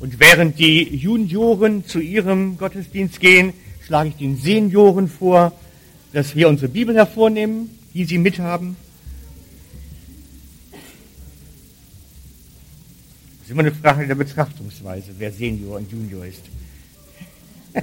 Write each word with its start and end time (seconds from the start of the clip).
Und 0.00 0.20
während 0.20 0.58
die 0.58 0.96
Junioren 0.96 1.84
zu 1.84 1.98
ihrem 1.98 2.56
Gottesdienst 2.56 3.18
gehen, 3.18 3.52
schlage 3.84 4.10
ich 4.10 4.16
den 4.16 4.36
Senioren 4.36 5.08
vor, 5.08 5.52
dass 6.12 6.36
wir 6.36 6.48
unsere 6.48 6.68
Bibel 6.68 6.94
hervornehmen, 6.94 7.70
die 7.94 8.04
sie 8.04 8.18
mithaben. 8.18 8.76
Das 13.40 13.46
ist 13.46 13.50
immer 13.50 13.62
eine 13.62 13.72
Frage 13.72 14.06
der 14.06 14.14
Betrachtungsweise, 14.14 15.12
wer 15.18 15.32
Senior 15.32 15.78
und 15.78 15.90
Junior 15.90 16.24
ist. 16.26 16.42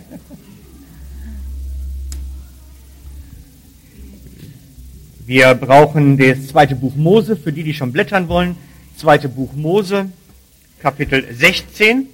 Wir 5.28 5.56
brauchen 5.56 6.20
das 6.20 6.50
zweite 6.50 6.76
Buch 6.76 6.96
Mose, 6.96 7.36
für 7.36 7.52
die, 7.52 7.64
die 7.64 7.74
schon 7.74 7.92
blättern 7.92 8.28
wollen. 8.30 8.56
Zweite 8.96 9.28
Buch 9.28 9.54
Mose, 9.54 10.12
Kapitel 10.86 11.34
16. 11.34 12.08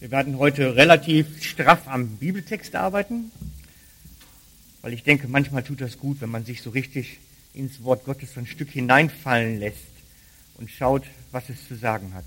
Wir 0.00 0.10
werden 0.10 0.38
heute 0.38 0.76
relativ 0.76 1.44
straff 1.44 1.86
am 1.86 2.16
Bibeltext 2.16 2.74
arbeiten, 2.74 3.30
weil 4.80 4.94
ich 4.94 5.02
denke, 5.02 5.28
manchmal 5.28 5.62
tut 5.62 5.82
das 5.82 5.98
gut, 5.98 6.22
wenn 6.22 6.30
man 6.30 6.46
sich 6.46 6.62
so 6.62 6.70
richtig 6.70 7.18
ins 7.52 7.84
Wort 7.84 8.06
Gottes 8.06 8.32
so 8.32 8.40
ein 8.40 8.46
Stück 8.46 8.70
hineinfallen 8.70 9.60
lässt 9.60 9.76
und 10.54 10.70
schaut, 10.70 11.04
was 11.32 11.50
es 11.50 11.68
zu 11.68 11.74
sagen 11.74 12.14
hat. 12.14 12.24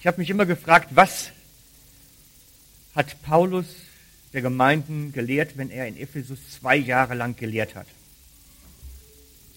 Ich 0.00 0.08
habe 0.08 0.18
mich 0.18 0.28
immer 0.28 0.44
gefragt, 0.44 0.88
was 0.96 1.30
hat 2.96 3.22
Paulus 3.22 3.85
der 4.36 4.42
Gemeinden 4.42 5.12
gelehrt, 5.12 5.56
wenn 5.56 5.70
er 5.70 5.88
in 5.88 5.96
Ephesus 5.96 6.38
zwei 6.50 6.76
Jahre 6.76 7.14
lang 7.14 7.36
gelehrt 7.36 7.74
hat? 7.74 7.86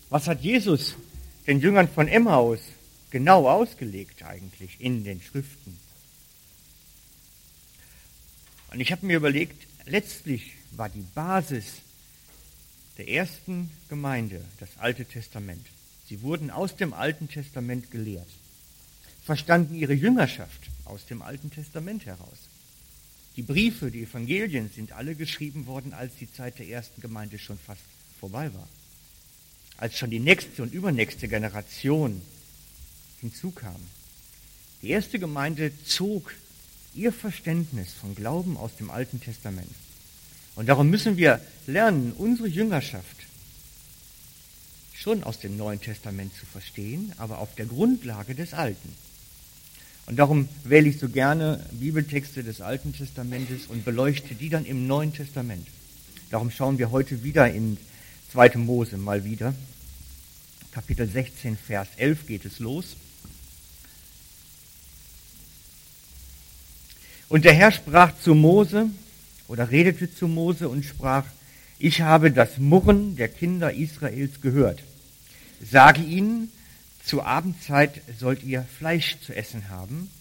Was 0.09 0.25
hat 0.25 0.39
Jesus 0.39 0.95
den 1.47 1.59
Jüngern 1.59 1.89
von 1.89 2.07
Emmaus 2.07 2.59
genau 3.11 3.49
ausgelegt 3.49 4.23
eigentlich 4.23 4.77
in 4.79 5.03
den 5.03 5.21
Schriften? 5.21 5.77
Und 8.71 8.79
ich 8.79 8.93
habe 8.93 9.05
mir 9.05 9.17
überlegt, 9.17 9.67
letztlich 9.85 10.53
war 10.71 10.87
die 10.87 11.05
Basis 11.13 11.65
der 12.97 13.09
ersten 13.09 13.69
Gemeinde 13.89 14.39
das 14.61 14.69
Alte 14.77 15.03
Testament. 15.03 15.65
Sie 16.07 16.21
wurden 16.21 16.51
aus 16.51 16.77
dem 16.77 16.93
Alten 16.93 17.27
Testament 17.27 17.91
gelehrt, 17.91 18.29
verstanden 19.25 19.75
ihre 19.75 19.93
Jüngerschaft 19.93 20.69
aus 20.85 21.05
dem 21.05 21.21
Alten 21.21 21.51
Testament 21.51 22.05
heraus. 22.05 22.48
Die 23.39 23.43
Briefe, 23.43 23.89
die 23.89 24.03
Evangelien 24.03 24.69
sind 24.75 24.91
alle 24.91 25.15
geschrieben 25.15 25.65
worden, 25.65 25.93
als 25.93 26.11
die 26.19 26.29
Zeit 26.31 26.59
der 26.59 26.67
ersten 26.67 26.99
Gemeinde 27.01 27.39
schon 27.39 27.57
fast 27.57 27.81
vorbei 28.19 28.53
war 28.53 28.67
als 29.79 29.97
schon 29.97 30.09
die 30.09 30.19
nächste 30.19 30.61
und 30.61 30.73
übernächste 30.73 31.27
Generation 31.27 32.21
hinzukam. 33.21 33.79
Die 34.81 34.89
erste 34.89 35.19
Gemeinde 35.19 35.71
zog 35.85 36.33
ihr 36.93 37.13
Verständnis 37.13 37.93
von 37.93 38.15
Glauben 38.15 38.57
aus 38.57 38.75
dem 38.75 38.89
Alten 38.89 39.21
Testament. 39.21 39.71
Und 40.55 40.67
darum 40.67 40.89
müssen 40.89 41.15
wir 41.15 41.39
lernen, 41.65 42.11
unsere 42.17 42.47
Jüngerschaft 42.47 43.05
schon 44.93 45.23
aus 45.23 45.39
dem 45.39 45.55
Neuen 45.55 45.79
Testament 45.79 46.33
zu 46.35 46.45
verstehen, 46.45 47.13
aber 47.17 47.39
auf 47.39 47.55
der 47.55 47.65
Grundlage 47.65 48.35
des 48.35 48.53
Alten. 48.53 48.93
Und 50.09 50.15
darum 50.15 50.49
wähle 50.63 50.89
ich 50.89 50.97
so 50.97 51.07
gerne 51.07 51.63
Bibeltexte 51.71 52.43
des 52.43 52.61
Alten 52.61 52.93
Testamentes 52.93 53.67
und 53.67 53.85
beleuchte 53.85 54.33
die 54.33 54.49
dann 54.49 54.65
im 54.65 54.87
Neuen 54.87 55.13
Testament. 55.13 55.67
Darum 56.31 56.49
schauen 56.49 56.79
wir 56.79 56.89
heute 56.89 57.23
wieder 57.23 57.47
in 57.53 57.77
2. 58.31 58.57
Mose 58.57 58.97
mal 58.97 59.23
wieder. 59.23 59.53
Kapitel 60.71 61.07
16, 61.07 61.57
Vers 61.57 61.89
11 61.97 62.25
geht 62.25 62.45
es 62.45 62.57
los. 62.57 62.95
Und 67.27 67.45
der 67.45 67.53
Herr 67.53 67.71
sprach 67.71 68.11
zu 68.19 68.33
Mose 68.33 68.89
oder 69.47 69.69
redete 69.69 70.11
zu 70.11 70.27
Mose 70.27 70.69
und 70.69 70.85
sprach, 70.85 71.25
ich 71.77 72.01
habe 72.01 72.31
das 72.31 72.57
Murren 72.57 73.15
der 73.15 73.27
Kinder 73.27 73.71
Israels 73.75 74.41
gehört. 74.41 74.81
Sage 75.61 76.01
ihnen, 76.01 76.49
zur 77.09 77.25
Abendzeit 77.25 78.01
sollt 78.19 78.43
ihr 78.43 78.61
Fleisch 78.77 79.17
zu 79.25 79.35
essen 79.35 79.69
haben 79.69 80.11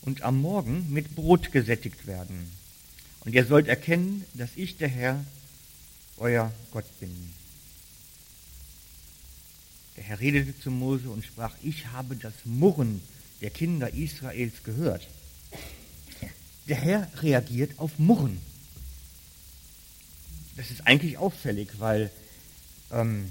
und 0.00 0.22
am 0.22 0.40
Morgen 0.40 0.90
mit 0.90 1.14
Brot 1.14 1.52
gesättigt 1.52 2.06
werden. 2.06 2.50
Und 3.20 3.34
ihr 3.34 3.44
sollt 3.44 3.68
erkennen, 3.68 4.24
dass 4.32 4.48
ich 4.56 4.78
der 4.78 4.88
Herr, 4.88 5.22
euer 6.16 6.50
Gott 6.70 6.86
bin. 7.00 7.34
Der 9.98 10.04
Herr 10.04 10.20
redete 10.20 10.58
zu 10.58 10.70
Mose 10.70 11.10
und 11.10 11.22
sprach, 11.22 11.54
ich 11.62 11.88
habe 11.88 12.16
das 12.16 12.32
Murren 12.46 13.02
der 13.42 13.50
Kinder 13.50 13.92
Israels 13.92 14.64
gehört. 14.64 15.06
Der 16.66 16.76
Herr 16.76 17.10
reagiert 17.20 17.78
auf 17.78 17.98
Murren. 17.98 18.40
Das 20.56 20.70
ist 20.70 20.86
eigentlich 20.86 21.18
auffällig, 21.18 21.68
weil 21.78 22.10
ähm, 22.90 23.30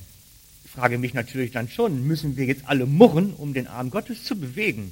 frage 0.74 0.98
mich 0.98 1.14
natürlich 1.14 1.52
dann 1.52 1.70
schon, 1.70 2.08
müssen 2.08 2.38
wir 2.38 2.46
jetzt 2.46 2.68
alle 2.68 2.86
murren, 2.86 3.34
um 3.34 3.54
den 3.54 3.68
Arm 3.68 3.90
Gottes 3.90 4.24
zu 4.24 4.36
bewegen? 4.36 4.92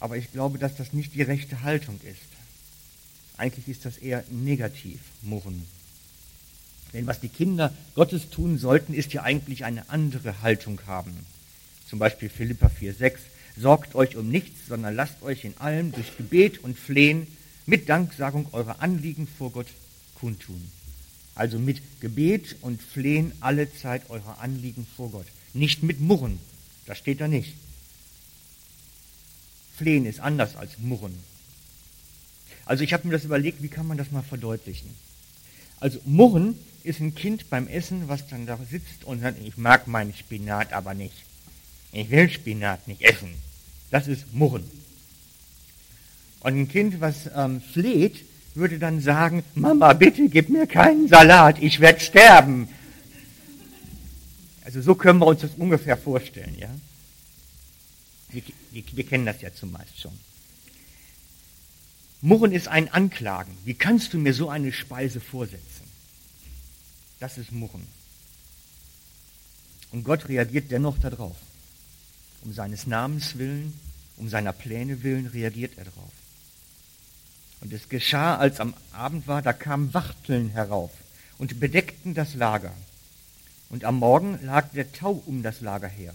Aber 0.00 0.16
ich 0.16 0.32
glaube, 0.32 0.58
dass 0.58 0.76
das 0.76 0.92
nicht 0.92 1.14
die 1.14 1.22
rechte 1.22 1.62
Haltung 1.62 1.98
ist. 2.02 2.18
Eigentlich 3.38 3.68
ist 3.68 3.84
das 3.86 3.98
eher 3.98 4.24
negativ, 4.30 5.00
murren. 5.22 5.66
Denn 6.92 7.06
was 7.06 7.20
die 7.20 7.28
Kinder 7.28 7.72
Gottes 7.94 8.28
tun 8.28 8.58
sollten, 8.58 8.92
ist 8.92 9.12
ja 9.14 9.22
eigentlich 9.22 9.64
eine 9.64 9.88
andere 9.88 10.42
Haltung 10.42 10.80
haben. 10.86 11.14
Zum 11.88 11.98
Beispiel 11.98 12.28
Philippa 12.28 12.66
4,6. 12.66 13.14
Sorgt 13.56 13.94
euch 13.94 14.16
um 14.16 14.28
nichts, 14.28 14.68
sondern 14.68 14.94
lasst 14.94 15.22
euch 15.22 15.44
in 15.44 15.56
allem 15.58 15.92
durch 15.92 16.16
Gebet 16.16 16.58
und 16.58 16.78
Flehen 16.78 17.26
mit 17.64 17.88
Danksagung 17.88 18.46
eure 18.52 18.80
Anliegen 18.80 19.26
vor 19.26 19.52
Gott 19.52 19.68
kundtun. 20.14 20.70
Also 21.34 21.58
mit 21.58 22.00
Gebet 22.00 22.56
und 22.60 22.82
Flehen 22.82 23.32
alle 23.40 23.72
Zeit 23.74 24.10
eure 24.10 24.38
Anliegen 24.38 24.86
vor 24.96 25.10
Gott. 25.10 25.26
Nicht 25.54 25.82
mit 25.82 26.00
Murren. 26.00 26.38
Das 26.86 26.98
steht 26.98 27.20
da 27.20 27.28
nicht. 27.28 27.54
Flehen 29.76 30.06
ist 30.06 30.20
anders 30.20 30.56
als 30.56 30.78
Murren. 30.78 31.14
Also 32.64 32.84
ich 32.84 32.92
habe 32.92 33.06
mir 33.06 33.12
das 33.12 33.24
überlegt, 33.24 33.62
wie 33.62 33.68
kann 33.68 33.86
man 33.86 33.98
das 33.98 34.10
mal 34.10 34.22
verdeutlichen. 34.22 34.90
Also 35.80 35.98
Murren 36.04 36.56
ist 36.84 37.00
ein 37.00 37.14
Kind 37.14 37.50
beim 37.50 37.66
Essen, 37.66 38.08
was 38.08 38.28
dann 38.28 38.46
da 38.46 38.58
sitzt 38.70 39.04
und 39.04 39.20
sagt, 39.20 39.38
ich 39.44 39.56
mag 39.56 39.86
meinen 39.86 40.14
Spinat 40.14 40.72
aber 40.72 40.94
nicht. 40.94 41.14
Ich 41.92 42.10
will 42.10 42.30
Spinat 42.30 42.86
nicht 42.88 43.02
essen. 43.02 43.34
Das 43.90 44.06
ist 44.06 44.32
Murren. 44.32 44.64
Und 46.40 46.58
ein 46.58 46.68
Kind, 46.68 47.00
was 47.00 47.30
ähm, 47.34 47.60
fleht, 47.60 48.24
würde 48.54 48.78
dann 48.78 49.00
sagen, 49.00 49.44
Mama, 49.54 49.92
bitte 49.92 50.28
gib 50.28 50.48
mir 50.48 50.66
keinen 50.66 51.08
Salat, 51.08 51.58
ich 51.60 51.80
werde 51.80 52.00
sterben. 52.00 52.68
Also 54.64 54.82
so 54.82 54.94
können 54.94 55.18
wir 55.18 55.26
uns 55.26 55.40
das 55.40 55.52
ungefähr 55.56 55.96
vorstellen, 55.96 56.56
ja. 56.58 56.68
Wir, 58.30 58.42
wir, 58.70 58.82
wir 58.92 59.06
kennen 59.06 59.26
das 59.26 59.40
ja 59.40 59.52
zumeist 59.54 60.00
schon. 60.00 60.12
Murren 62.20 62.52
ist 62.52 62.68
ein 62.68 62.88
Anklagen. 62.88 63.56
Wie 63.64 63.74
kannst 63.74 64.12
du 64.12 64.18
mir 64.18 64.32
so 64.32 64.48
eine 64.48 64.72
Speise 64.72 65.20
vorsetzen? 65.20 65.82
Das 67.18 67.36
ist 67.36 67.52
Murren. 67.52 67.86
Und 69.90 70.04
Gott 70.04 70.28
reagiert 70.28 70.70
dennoch 70.70 70.98
darauf. 70.98 71.36
Um 72.42 72.52
seines 72.52 72.86
Namens 72.86 73.38
willen, 73.38 73.78
um 74.16 74.28
seiner 74.28 74.52
Pläne 74.52 75.02
willen 75.02 75.26
reagiert 75.26 75.72
er 75.76 75.84
darauf. 75.84 76.12
Und 77.62 77.72
es 77.72 77.88
geschah, 77.88 78.36
als 78.36 78.58
am 78.58 78.74
Abend 78.92 79.28
war, 79.28 79.40
da 79.40 79.52
kamen 79.52 79.94
Wachteln 79.94 80.50
herauf 80.50 80.90
und 81.38 81.60
bedeckten 81.60 82.12
das 82.12 82.34
Lager. 82.34 82.74
Und 83.70 83.84
am 83.84 83.98
Morgen 83.98 84.38
lag 84.44 84.70
der 84.72 84.92
Tau 84.92 85.22
um 85.26 85.42
das 85.42 85.60
Lager 85.60 85.88
her. 85.88 86.12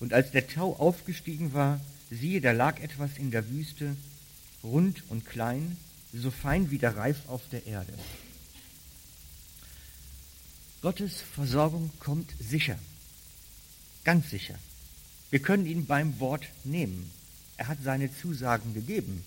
Und 0.00 0.12
als 0.12 0.32
der 0.32 0.48
Tau 0.48 0.74
aufgestiegen 0.74 1.52
war, 1.54 1.80
siehe, 2.10 2.40
da 2.40 2.52
lag 2.52 2.80
etwas 2.80 3.16
in 3.18 3.30
der 3.30 3.48
Wüste, 3.48 3.96
rund 4.64 5.04
und 5.10 5.26
klein, 5.26 5.76
so 6.12 6.30
fein 6.30 6.70
wie 6.72 6.78
der 6.78 6.96
Reif 6.96 7.28
auf 7.28 7.42
der 7.50 7.66
Erde. 7.66 7.92
Gottes 10.82 11.20
Versorgung 11.34 11.90
kommt 12.00 12.32
sicher, 12.40 12.78
ganz 14.04 14.30
sicher. 14.30 14.54
Wir 15.30 15.40
können 15.40 15.66
ihn 15.66 15.86
beim 15.86 16.18
Wort 16.18 16.46
nehmen. 16.64 17.10
Er 17.56 17.68
hat 17.68 17.78
seine 17.82 18.14
Zusagen 18.14 18.74
gegeben. 18.74 19.24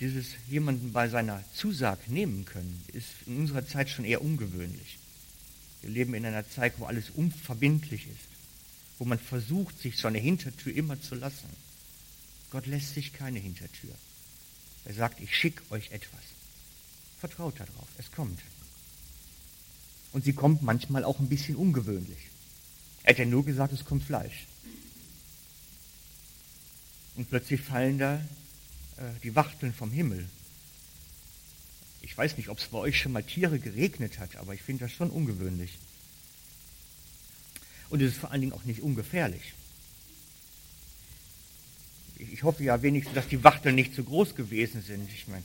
Dieses 0.00 0.26
jemanden 0.48 0.92
bei 0.92 1.08
seiner 1.08 1.42
Zusage 1.54 2.12
nehmen 2.12 2.44
können, 2.44 2.84
ist 2.92 3.08
in 3.26 3.38
unserer 3.38 3.66
Zeit 3.66 3.88
schon 3.88 4.04
eher 4.04 4.22
ungewöhnlich. 4.22 4.98
Wir 5.80 5.90
leben 5.90 6.14
in 6.14 6.26
einer 6.26 6.48
Zeit, 6.48 6.74
wo 6.78 6.84
alles 6.84 7.10
unverbindlich 7.10 8.06
ist, 8.06 8.28
wo 8.98 9.04
man 9.04 9.18
versucht, 9.18 9.78
sich 9.80 9.96
so 9.96 10.08
eine 10.08 10.18
Hintertür 10.18 10.74
immer 10.74 11.00
zu 11.00 11.14
lassen. 11.14 11.48
Gott 12.50 12.66
lässt 12.66 12.94
sich 12.94 13.12
keine 13.12 13.38
Hintertür. 13.38 13.94
Er 14.84 14.94
sagt, 14.94 15.20
ich 15.20 15.34
schicke 15.34 15.62
euch 15.70 15.90
etwas. 15.90 16.20
Vertraut 17.18 17.58
darauf, 17.58 17.88
es 17.98 18.10
kommt. 18.12 18.40
Und 20.12 20.24
sie 20.24 20.32
kommt 20.32 20.62
manchmal 20.62 21.04
auch 21.04 21.18
ein 21.20 21.28
bisschen 21.28 21.56
ungewöhnlich. 21.56 22.18
Er 23.02 23.10
hat 23.10 23.18
ja 23.18 23.24
nur 23.24 23.44
gesagt, 23.44 23.72
es 23.72 23.84
kommt 23.84 24.04
Fleisch. 24.04 24.46
Und 27.16 27.28
plötzlich 27.30 27.60
fallen 27.60 27.98
da 27.98 28.20
die 29.22 29.34
Wachteln 29.34 29.74
vom 29.74 29.90
Himmel. 29.90 30.26
Ich 32.02 32.16
weiß 32.16 32.36
nicht, 32.36 32.48
ob 32.48 32.58
es 32.58 32.68
bei 32.68 32.78
euch 32.78 32.98
schon 32.98 33.12
mal 33.12 33.22
Tiere 33.22 33.58
geregnet 33.58 34.18
hat, 34.18 34.36
aber 34.36 34.54
ich 34.54 34.62
finde 34.62 34.84
das 34.84 34.92
schon 34.92 35.10
ungewöhnlich. 35.10 35.78
Und 37.90 38.00
es 38.02 38.12
ist 38.12 38.18
vor 38.18 38.30
allen 38.30 38.40
Dingen 38.40 38.52
auch 38.52 38.64
nicht 38.64 38.80
ungefährlich. 38.80 39.52
Ich 42.18 42.42
hoffe 42.42 42.64
ja 42.64 42.80
wenigstens, 42.82 43.14
dass 43.14 43.28
die 43.28 43.44
Wachteln 43.44 43.74
nicht 43.74 43.94
zu 43.94 44.04
groß 44.04 44.34
gewesen 44.34 44.82
sind. 44.82 45.10
Ich 45.12 45.28
meine, 45.28 45.44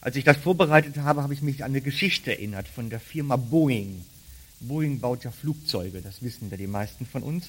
als 0.00 0.16
ich 0.16 0.24
das 0.24 0.36
vorbereitet 0.36 0.98
habe, 0.98 1.22
habe 1.22 1.34
ich 1.34 1.42
mich 1.42 1.64
an 1.64 1.72
eine 1.72 1.80
Geschichte 1.80 2.30
erinnert 2.32 2.68
von 2.68 2.90
der 2.90 3.00
Firma 3.00 3.36
Boeing. 3.36 4.04
Boeing 4.60 5.00
baut 5.00 5.24
ja 5.24 5.30
Flugzeuge, 5.30 6.02
das 6.02 6.22
wissen 6.22 6.50
ja 6.50 6.56
die 6.56 6.66
meisten 6.66 7.06
von 7.06 7.22
uns. 7.22 7.48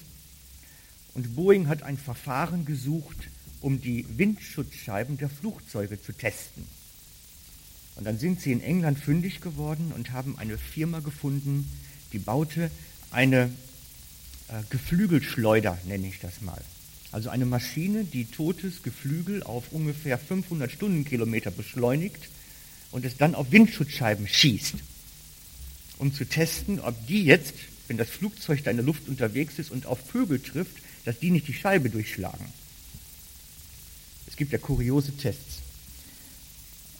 Und 1.14 1.34
Boeing 1.34 1.68
hat 1.68 1.82
ein 1.82 1.98
Verfahren 1.98 2.64
gesucht, 2.64 3.28
um 3.60 3.80
die 3.80 4.06
Windschutzscheiben 4.16 5.18
der 5.18 5.28
Flugzeuge 5.28 6.00
zu 6.00 6.12
testen. 6.12 6.64
Und 7.96 8.04
dann 8.04 8.18
sind 8.18 8.40
sie 8.40 8.52
in 8.52 8.62
England 8.62 8.98
fündig 8.98 9.40
geworden 9.40 9.92
und 9.94 10.12
haben 10.12 10.38
eine 10.38 10.56
Firma 10.56 11.00
gefunden, 11.00 11.70
die 12.12 12.18
baute 12.18 12.70
eine 13.10 13.50
äh, 14.48 14.62
Geflügelschleuder, 14.70 15.78
nenne 15.86 16.06
ich 16.06 16.18
das 16.20 16.40
mal. 16.40 16.62
Also 17.12 17.28
eine 17.28 17.44
Maschine, 17.44 18.04
die 18.04 18.24
totes 18.24 18.82
Geflügel 18.82 19.42
auf 19.42 19.72
ungefähr 19.72 20.16
500 20.16 20.70
Stundenkilometer 20.70 21.50
beschleunigt 21.50 22.28
und 22.90 23.04
es 23.04 23.16
dann 23.16 23.34
auf 23.34 23.50
Windschutzscheiben 23.50 24.28
schießt, 24.28 24.76
um 25.98 26.14
zu 26.14 26.24
testen, 26.24 26.80
ob 26.80 27.06
die 27.06 27.24
jetzt, 27.24 27.54
wenn 27.88 27.96
das 27.96 28.08
Flugzeug 28.08 28.62
da 28.62 28.70
in 28.70 28.76
der 28.76 28.86
Luft 28.86 29.08
unterwegs 29.08 29.58
ist 29.58 29.70
und 29.70 29.86
auf 29.86 29.98
Vögel 30.08 30.40
trifft, 30.40 30.76
dass 31.04 31.18
die 31.18 31.30
nicht 31.30 31.48
die 31.48 31.54
Scheibe 31.54 31.90
durchschlagen. 31.90 32.46
Gibt 34.40 34.52
ja 34.52 34.58
kuriose 34.58 35.12
Tests. 35.12 35.58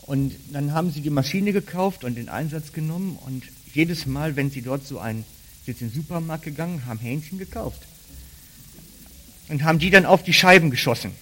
Und 0.02 0.34
dann 0.52 0.74
haben 0.74 0.92
sie 0.92 1.00
die 1.00 1.08
Maschine 1.08 1.54
gekauft 1.54 2.04
und 2.04 2.18
in 2.18 2.28
Einsatz 2.28 2.74
genommen 2.74 3.18
und 3.24 3.44
jedes 3.72 4.04
Mal, 4.04 4.36
wenn 4.36 4.50
sie 4.50 4.60
dort 4.60 4.86
so 4.86 4.98
ein, 4.98 5.24
sind 5.64 5.80
in 5.80 5.88
den 5.88 5.94
Supermarkt 5.94 6.44
gegangen, 6.44 6.84
haben 6.84 6.98
Hähnchen 6.98 7.38
gekauft 7.38 7.80
und 9.48 9.64
haben 9.64 9.78
die 9.78 9.88
dann 9.88 10.04
auf 10.04 10.22
die 10.22 10.34
Scheiben 10.34 10.68
geschossen. 10.68 11.12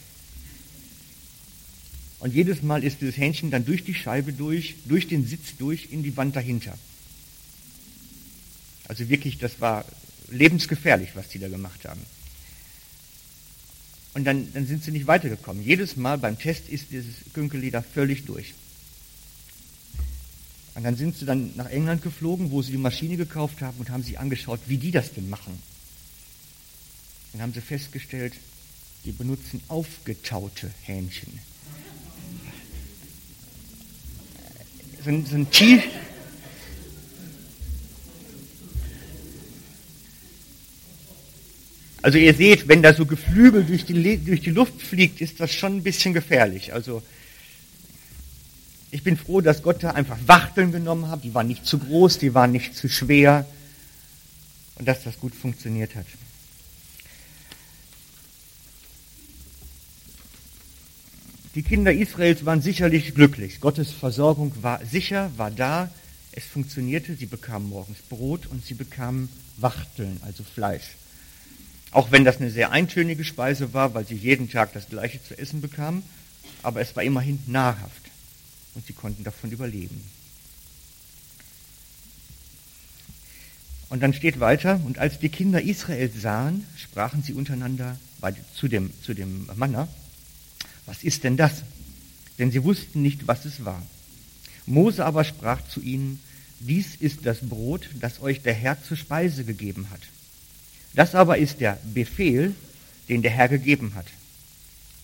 Und 2.19 2.35
jedes 2.35 2.63
Mal 2.63 2.83
ist 2.83 3.01
dieses 3.01 3.17
Hähnchen 3.17 3.53
dann 3.53 3.65
durch 3.65 3.85
die 3.85 3.95
Scheibe 3.95 4.33
durch, 4.33 4.75
durch 4.87 5.07
den 5.07 5.25
Sitz 5.25 5.57
durch, 5.57 5.93
in 5.93 6.03
die 6.03 6.17
Wand 6.17 6.35
dahinter. 6.35 6.77
Also 8.89 9.09
wirklich, 9.09 9.39
das 9.39 9.61
war 9.61 9.85
lebensgefährlich, 10.33 11.11
was 11.15 11.29
die 11.29 11.39
da 11.39 11.47
gemacht 11.47 11.85
haben. 11.85 12.01
Und 14.19 14.25
dann, 14.25 14.53
dann 14.53 14.67
sind 14.67 14.83
sie 14.83 14.91
nicht 14.91 15.07
weitergekommen. 15.07 15.63
Jedes 15.63 15.97
Mal 15.97 16.19
beim 16.19 16.37
Test 16.37 16.69
ist 16.69 16.91
dieses 16.91 17.15
Günkeli 17.35 17.71
völlig 17.95 18.25
durch. 18.25 18.53
Und 20.75 20.83
dann 20.83 20.97
sind 20.97 21.17
sie 21.17 21.25
dann 21.25 21.53
nach 21.55 21.71
England 21.71 22.03
geflogen, 22.03 22.51
wo 22.51 22.61
sie 22.61 22.73
die 22.73 22.79
Maschine 22.79 23.17
gekauft 23.17 23.63
haben 23.63 23.79
und 23.79 23.91
haben 23.91 24.03
sich 24.03 24.19
angeschaut, 24.19 24.59
wie 24.67 24.77
die 24.77 24.91
das 24.91 25.13
denn 25.15 25.31
machen. 25.31 25.57
Dann 27.33 27.43
haben 27.43 27.53
sie 27.53 27.61
festgestellt, 27.61 28.33
die 29.05 29.13
benutzen 29.13 29.61
aufgetaute 29.69 30.69
Hähnchen. 30.83 31.39
So 35.05 35.11
ein, 35.11 35.27
so 35.27 35.37
ein 35.37 35.49
Also 42.09 42.17
ihr 42.17 42.33
seht, 42.33 42.69
wenn 42.69 42.83
da 42.83 42.95
so 42.95 43.05
Geflügel 43.05 43.65
durch 43.65 43.85
die, 43.85 44.17
durch 44.17 44.41
die 44.41 44.49
Luft 44.49 44.81
fliegt, 44.81 45.21
ist 45.21 45.41
das 45.41 45.53
schon 45.53 45.77
ein 45.77 45.83
bisschen 45.83 46.15
gefährlich. 46.15 46.73
Also 46.73 47.03
ich 48.91 49.03
bin 49.03 49.19
froh, 49.19 49.43
dass 49.43 49.63
Gott 49.63 49.83
da 49.83 49.91
einfach 49.91 50.17
Wachteln 50.25 50.73
genommen 50.73 51.11
hat. 51.11 51.23
Die 51.23 51.35
waren 51.35 51.47
nicht 51.47 51.67
zu 51.67 51.77
groß, 51.77 52.17
die 52.17 52.33
waren 52.33 52.51
nicht 52.51 52.75
zu 52.75 52.89
schwer 52.89 53.45
und 54.77 54.89
dass 54.89 55.05
das 55.05 55.21
gut 55.21 55.35
funktioniert 55.35 55.97
hat. 55.97 56.07
Die 61.55 61.63
Kinder 61.63 61.93
Israels 61.93 62.47
waren 62.47 62.63
sicherlich 62.63 63.15
glücklich. 63.15 63.61
Gottes 63.61 63.91
Versorgung 63.91 64.55
war 64.63 64.83
sicher, 64.87 65.31
war 65.37 65.51
da. 65.51 65.91
Es 66.33 66.47
funktionierte. 66.47 67.17
Sie 67.17 67.27
bekamen 67.27 67.69
morgens 67.69 67.99
Brot 68.09 68.47
und 68.47 68.65
sie 68.65 68.73
bekamen 68.73 69.29
Wachteln, 69.59 70.19
also 70.25 70.43
Fleisch. 70.43 70.95
Auch 71.91 72.11
wenn 72.11 72.25
das 72.25 72.37
eine 72.37 72.51
sehr 72.51 72.71
eintönige 72.71 73.25
Speise 73.25 73.73
war, 73.73 73.95
weil 73.95 74.07
sie 74.07 74.15
jeden 74.15 74.51
Tag 74.51 74.73
das 74.73 74.89
gleiche 74.89 75.23
zu 75.23 75.39
essen 75.39 75.61
bekamen, 75.61 76.03
aber 76.63 76.81
es 76.81 76.95
war 76.97 77.03
immerhin 77.03 77.39
nahrhaft 77.47 78.11
und 78.75 78.87
sie 78.87 78.93
konnten 78.93 79.25
davon 79.25 79.51
überleben. 79.51 80.03
Und 83.91 84.03
dann 84.03 84.13
steht 84.13 84.39
weiter, 84.39 84.81
und 84.85 84.99
als 84.99 85.19
die 85.19 85.31
Kinder 85.31 85.63
Israels 85.63 86.21
sahen, 86.21 86.67
sprachen 86.77 87.23
sie 87.23 87.33
untereinander 87.33 87.99
zu, 88.55 88.69
dem, 88.69 88.93
zu 89.03 89.15
dem 89.15 89.49
Manna, 89.57 89.89
was 90.85 91.05
ist 91.05 91.25
denn 91.25 91.37
das? 91.37 91.63
Denn 92.39 92.51
sie 92.51 92.65
wussten 92.65 93.01
nicht, 93.03 93.27
was 93.27 93.45
es 93.47 93.65
war. 93.65 93.83
Mose 94.67 95.05
aber 95.05 95.25
sprach 95.25 95.67
zu 95.69 95.81
ihnen, 95.81 96.21
dies 96.61 96.97
ist 96.97 97.25
das 97.25 97.39
Brot, 97.41 97.89
das 98.01 98.21
euch 98.21 98.43
der 98.43 98.53
Herr 98.53 98.83
zur 98.83 98.97
Speise 98.97 99.45
gegeben 99.45 99.89
hat. 99.91 100.01
Das 100.95 101.15
aber 101.15 101.39
ist 101.39 101.61
der 101.61 101.79
Befehl, 101.95 102.55
den 103.09 103.23
der 103.23 103.31
Herr 103.31 103.49
gegeben 103.49 103.93
hat. 103.95 104.07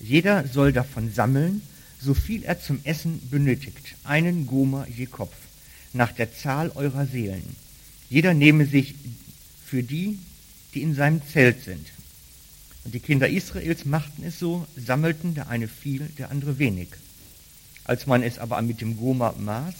Jeder 0.00 0.46
soll 0.48 0.72
davon 0.72 1.12
sammeln, 1.12 1.62
so 2.00 2.14
viel 2.14 2.44
er 2.44 2.60
zum 2.60 2.80
Essen 2.84 3.20
benötigt, 3.30 3.94
einen 4.04 4.46
Gomer 4.46 4.86
je 4.88 5.06
Kopf, 5.06 5.34
nach 5.92 6.12
der 6.12 6.34
Zahl 6.34 6.70
eurer 6.74 7.06
Seelen. 7.06 7.56
Jeder 8.10 8.34
nehme 8.34 8.66
sich 8.66 8.94
für 9.64 9.82
die, 9.82 10.18
die 10.74 10.82
in 10.82 10.94
seinem 10.94 11.22
Zelt 11.32 11.64
sind. 11.64 11.86
Und 12.84 12.92
die 12.94 13.00
Kinder 13.00 13.28
Israels 13.28 13.86
machten 13.86 14.24
es 14.24 14.38
so, 14.38 14.66
sammelten 14.76 15.34
der 15.34 15.48
eine 15.48 15.68
viel, 15.68 16.08
der 16.18 16.30
andere 16.30 16.58
wenig. 16.58 16.88
Als 17.84 18.06
man 18.06 18.22
es 18.22 18.38
aber 18.38 18.60
mit 18.60 18.80
dem 18.80 18.96
Gomer 18.96 19.34
maß, 19.38 19.74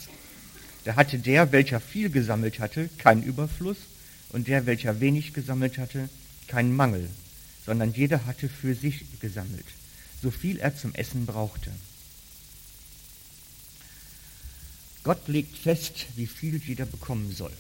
da 0.85 0.97
hatte 0.97 1.19
der, 1.19 1.53
welcher 1.53 1.81
viel 1.81 2.11
gesammelt 2.11 2.61
hatte, 2.61 2.89
keinen 2.99 3.23
Überfluss, 3.23 3.77
und 4.35 4.49
der, 4.49 4.67
welcher 4.67 4.99
wenig 4.99 5.33
gesammelt 5.33 5.79
hatte, 5.79 6.09
keinen 6.49 6.75
Mangel, 6.75 7.09
sondern 7.65 7.95
jeder 7.95 8.27
hatte 8.27 8.49
für 8.49 8.75
sich 8.75 9.05
gesammelt, 9.21 9.65
so 10.21 10.33
viel 10.33 10.59
er 10.59 10.77
zum 10.77 10.93
Essen 10.95 11.25
brauchte. 11.25 11.71
Gott 15.05 15.29
legt 15.29 15.57
fest, 15.57 16.07
wie 16.17 16.27
viel 16.27 16.61
jeder 16.67 16.85
bekommen 16.85 17.33
soll. 17.33 17.53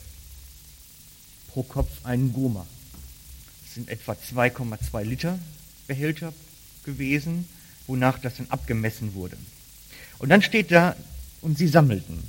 Pro 1.48 1.62
Kopf 1.62 2.04
einen 2.04 2.32
Goma. 2.32 2.66
Das 3.64 3.74
sind 3.74 3.88
etwa 3.88 4.12
2,2 4.12 5.04
Liter 5.04 5.38
Behälter 5.86 6.32
gewesen, 6.84 7.48
wonach 7.86 8.18
das 8.18 8.38
dann 8.38 8.50
abgemessen 8.50 9.14
wurde. 9.14 9.36
Und 10.18 10.30
dann 10.30 10.42
steht 10.42 10.72
da, 10.72 10.96
und 11.40 11.56
sie 11.56 11.68
sammelten. 11.68 12.24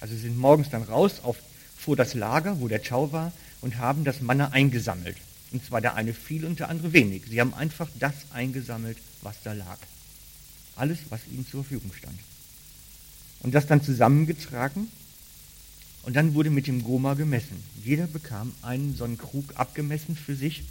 Also 0.00 0.14
sie 0.14 0.22
sind 0.22 0.36
morgens 0.36 0.68
dann 0.68 0.82
raus 0.82 1.20
auf, 1.22 1.36
vor 1.76 1.96
das 1.96 2.12
Lager, 2.12 2.60
wo 2.60 2.68
der 2.68 2.82
Tau 2.82 3.12
war, 3.12 3.32
und 3.60 3.78
haben 3.78 4.04
das 4.04 4.20
Manna 4.20 4.48
eingesammelt. 4.48 5.16
Und 5.50 5.64
zwar 5.64 5.80
der 5.80 5.94
eine 5.94 6.12
viel 6.12 6.44
und 6.44 6.58
der 6.58 6.68
andere 6.68 6.92
wenig. 6.92 7.22
Sie 7.28 7.40
haben 7.40 7.54
einfach 7.54 7.88
das 7.98 8.14
eingesammelt, 8.32 8.98
was 9.22 9.36
da 9.42 9.52
lag. 9.52 9.78
Alles, 10.76 10.98
was 11.08 11.20
ihnen 11.30 11.46
zur 11.46 11.64
Verfügung 11.64 11.92
stand. 11.92 12.18
Und 13.40 13.54
das 13.54 13.66
dann 13.66 13.82
zusammengetragen 13.82 14.88
und 16.02 16.16
dann 16.16 16.34
wurde 16.34 16.50
mit 16.50 16.66
dem 16.66 16.82
Goma 16.82 17.14
gemessen. 17.14 17.62
Jeder 17.84 18.06
bekam 18.06 18.54
einen 18.62 18.96
so 18.96 19.04
einen 19.04 19.18
Krug 19.18 19.44
abgemessen 19.56 20.16
für 20.16 20.34
sich 20.34 20.64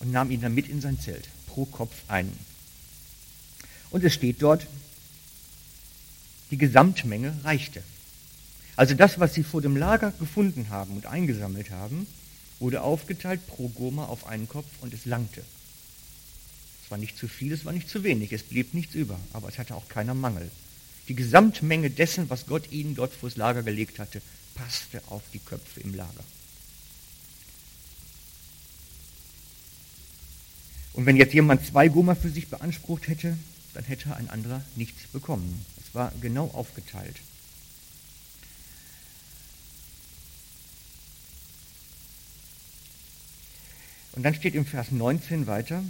und 0.00 0.10
nahm 0.10 0.30
ihn 0.30 0.40
dann 0.40 0.54
mit 0.54 0.68
in 0.68 0.80
sein 0.80 0.98
Zelt, 0.98 1.28
pro 1.46 1.64
Kopf 1.64 1.94
einen. 2.08 2.36
Und 3.90 4.04
es 4.04 4.14
steht 4.14 4.40
dort, 4.42 4.66
die 6.50 6.58
Gesamtmenge 6.58 7.34
reichte. 7.44 7.82
Also 8.80 8.94
das, 8.94 9.20
was 9.20 9.34
sie 9.34 9.42
vor 9.42 9.60
dem 9.60 9.76
Lager 9.76 10.10
gefunden 10.12 10.70
haben 10.70 10.96
und 10.96 11.04
eingesammelt 11.04 11.68
haben, 11.70 12.06
wurde 12.60 12.80
aufgeteilt 12.80 13.46
pro 13.46 13.68
Goma 13.68 14.06
auf 14.06 14.26
einen 14.26 14.48
Kopf 14.48 14.70
und 14.80 14.94
es 14.94 15.04
langte. 15.04 15.42
Es 16.82 16.90
war 16.90 16.96
nicht 16.96 17.18
zu 17.18 17.28
viel, 17.28 17.52
es 17.52 17.66
war 17.66 17.74
nicht 17.74 17.90
zu 17.90 18.04
wenig, 18.04 18.32
es 18.32 18.42
blieb 18.42 18.72
nichts 18.72 18.94
über, 18.94 19.20
aber 19.34 19.50
es 19.50 19.58
hatte 19.58 19.74
auch 19.74 19.86
keiner 19.90 20.14
Mangel. 20.14 20.50
Die 21.08 21.14
Gesamtmenge 21.14 21.90
dessen, 21.90 22.30
was 22.30 22.46
Gott 22.46 22.72
ihnen 22.72 22.94
dort 22.94 23.12
vors 23.12 23.36
Lager 23.36 23.62
gelegt 23.62 23.98
hatte, 23.98 24.22
passte 24.54 25.02
auf 25.08 25.24
die 25.34 25.40
Köpfe 25.40 25.80
im 25.80 25.94
Lager. 25.94 26.24
Und 30.94 31.04
wenn 31.04 31.18
jetzt 31.18 31.34
jemand 31.34 31.66
zwei 31.66 31.88
Goma 31.88 32.14
für 32.14 32.30
sich 32.30 32.48
beansprucht 32.48 33.08
hätte, 33.08 33.36
dann 33.74 33.84
hätte 33.84 34.16
ein 34.16 34.30
anderer 34.30 34.64
nichts 34.74 35.02
bekommen. 35.12 35.66
Es 35.86 35.94
war 35.94 36.14
genau 36.22 36.46
aufgeteilt. 36.54 37.16
Und 44.20 44.24
dann 44.24 44.34
steht 44.34 44.54
im 44.54 44.66
Vers 44.66 44.90
19 44.90 45.46
weiter, 45.46 45.82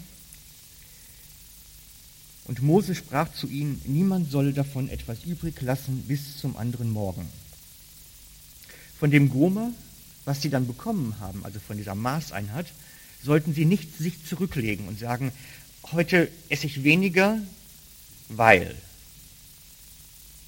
und 2.44 2.62
Mose 2.62 2.94
sprach 2.94 3.34
zu 3.34 3.49
ihnen, 3.49 3.82
niemand 3.87 4.30
solle 4.30 4.52
davon 4.52 4.88
etwas 4.88 5.25
übrig 5.25 5.60
lassen 5.62 6.04
bis 6.06 6.38
zum 6.38 6.56
anderen 6.56 6.92
Morgen. 6.92 7.26
Von 9.00 9.10
dem 9.10 9.30
Goma, 9.30 9.72
was 10.26 10.42
sie 10.42 10.49
dann 10.49 10.68
bekommen 10.68 11.18
haben, 11.18 11.44
also 11.44 11.58
von 11.58 11.76
dieser 11.76 11.96
Maßeinheit, 11.96 12.66
sollten 13.20 13.52
sie 13.52 13.64
nicht 13.64 13.99
sich 13.99 14.25
zurücklegen 14.25 14.87
und 14.87 15.00
sagen, 15.00 15.32
heute 15.90 16.30
esse 16.50 16.68
ich 16.68 16.84
weniger, 16.84 17.37
weil. 18.28 18.76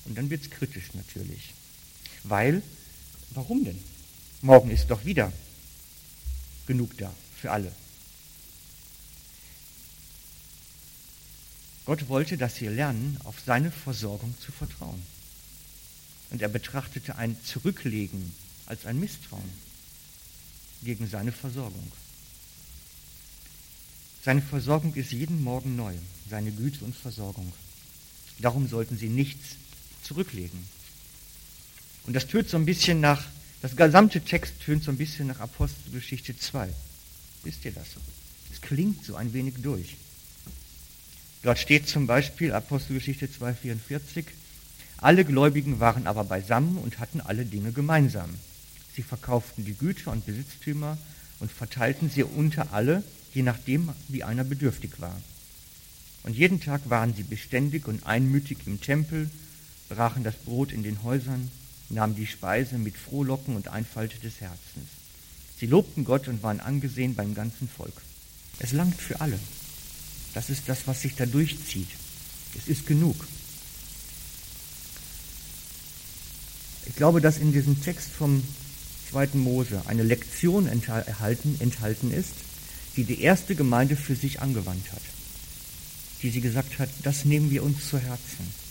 Und 0.04 0.16
dann 0.16 0.30
wird 0.30 0.42
es 0.42 0.50
kritisch 0.50 0.94
natürlich. 0.94 1.52
Weil, 2.22 2.62
warum 3.30 3.64
denn? 3.64 3.78
Morgen 4.40 4.70
ist 4.70 4.88
doch 4.88 5.04
wieder 5.04 5.32
genug 6.68 6.96
da 6.96 7.12
für 7.42 7.50
alle. 7.50 7.72
Gott 11.84 12.08
wollte, 12.08 12.38
dass 12.38 12.54
sie 12.54 12.68
lernen, 12.68 13.18
auf 13.24 13.34
seine 13.44 13.72
Versorgung 13.72 14.32
zu 14.38 14.52
vertrauen. 14.52 15.02
Und 16.30 16.40
er 16.40 16.48
betrachtete 16.48 17.16
ein 17.16 17.36
Zurücklegen 17.44 18.32
als 18.66 18.86
ein 18.86 19.00
Misstrauen 19.00 19.50
gegen 20.84 21.08
seine 21.08 21.32
Versorgung. 21.32 21.90
Seine 24.24 24.40
Versorgung 24.40 24.94
ist 24.94 25.10
jeden 25.10 25.42
Morgen 25.42 25.74
neu, 25.74 25.94
seine 26.30 26.52
Güte 26.52 26.84
und 26.84 26.94
Versorgung. 26.94 27.52
Darum 28.38 28.68
sollten 28.68 28.96
sie 28.96 29.08
nichts 29.08 29.56
zurücklegen. 30.04 30.64
Und 32.06 32.14
das 32.14 32.28
tönt 32.28 32.48
so 32.48 32.56
ein 32.56 32.66
bisschen 32.66 33.00
nach, 33.00 33.24
das 33.62 33.74
gesamte 33.74 34.20
Text 34.20 34.60
tönt 34.60 34.84
so 34.84 34.92
ein 34.92 34.96
bisschen 34.96 35.26
nach 35.26 35.40
Apostelgeschichte 35.40 36.38
2. 36.38 36.72
Wisst 37.44 37.64
ihr 37.64 37.72
das? 37.72 37.86
Es 38.52 38.60
klingt 38.60 39.04
so 39.04 39.16
ein 39.16 39.32
wenig 39.32 39.54
durch. 39.62 39.96
Dort 41.42 41.58
steht 41.58 41.88
zum 41.88 42.06
Beispiel 42.06 42.52
Apostelgeschichte 42.52 43.26
2,44, 43.26 44.24
alle 44.98 45.24
Gläubigen 45.24 45.80
waren 45.80 46.06
aber 46.06 46.22
beisammen 46.22 46.78
und 46.78 47.00
hatten 47.00 47.20
alle 47.20 47.44
Dinge 47.44 47.72
gemeinsam. 47.72 48.30
Sie 48.94 49.02
verkauften 49.02 49.64
die 49.64 49.74
Güter 49.74 50.12
und 50.12 50.24
Besitztümer 50.24 50.96
und 51.40 51.50
verteilten 51.50 52.08
sie 52.08 52.22
unter 52.22 52.72
alle, 52.72 53.02
je 53.34 53.42
nachdem, 53.42 53.90
wie 54.06 54.22
einer 54.22 54.44
bedürftig 54.44 55.00
war. 55.00 55.20
Und 56.22 56.36
jeden 56.36 56.60
Tag 56.60 56.88
waren 56.88 57.14
sie 57.14 57.24
beständig 57.24 57.88
und 57.88 58.06
einmütig 58.06 58.58
im 58.66 58.80
Tempel, 58.80 59.28
brachen 59.88 60.22
das 60.22 60.36
Brot 60.36 60.70
in 60.70 60.84
den 60.84 61.02
Häusern, 61.02 61.50
nahmen 61.88 62.14
die 62.14 62.28
Speise 62.28 62.78
mit 62.78 62.96
Frohlocken 62.96 63.56
und 63.56 63.66
Einfalt 63.66 64.22
des 64.22 64.40
Herzens. 64.40 65.01
Sie 65.62 65.68
lobten 65.68 66.02
Gott 66.02 66.26
und 66.26 66.42
waren 66.42 66.58
angesehen 66.58 67.14
beim 67.14 67.36
ganzen 67.36 67.68
Volk. 67.68 67.94
Es 68.58 68.72
langt 68.72 69.00
für 69.00 69.20
alle. 69.20 69.38
Das 70.34 70.50
ist 70.50 70.68
das, 70.68 70.88
was 70.88 71.02
sich 71.02 71.14
da 71.14 71.24
durchzieht. 71.24 71.86
Es 72.58 72.66
ist 72.66 72.84
genug. 72.84 73.14
Ich 76.86 76.96
glaube, 76.96 77.20
dass 77.20 77.38
in 77.38 77.52
diesem 77.52 77.80
Text 77.80 78.10
vom 78.10 78.42
zweiten 79.08 79.38
Mose 79.38 79.80
eine 79.86 80.02
Lektion 80.02 80.66
enthalten, 80.66 81.54
enthalten 81.60 82.10
ist, 82.10 82.34
die 82.96 83.04
die 83.04 83.20
erste 83.20 83.54
Gemeinde 83.54 83.94
für 83.94 84.16
sich 84.16 84.40
angewandt 84.40 84.90
hat. 84.90 85.02
Die 86.24 86.30
sie 86.30 86.40
gesagt 86.40 86.80
hat, 86.80 86.88
das 87.04 87.24
nehmen 87.24 87.52
wir 87.52 87.62
uns 87.62 87.88
zu 87.88 88.00
Herzen. 88.00 88.61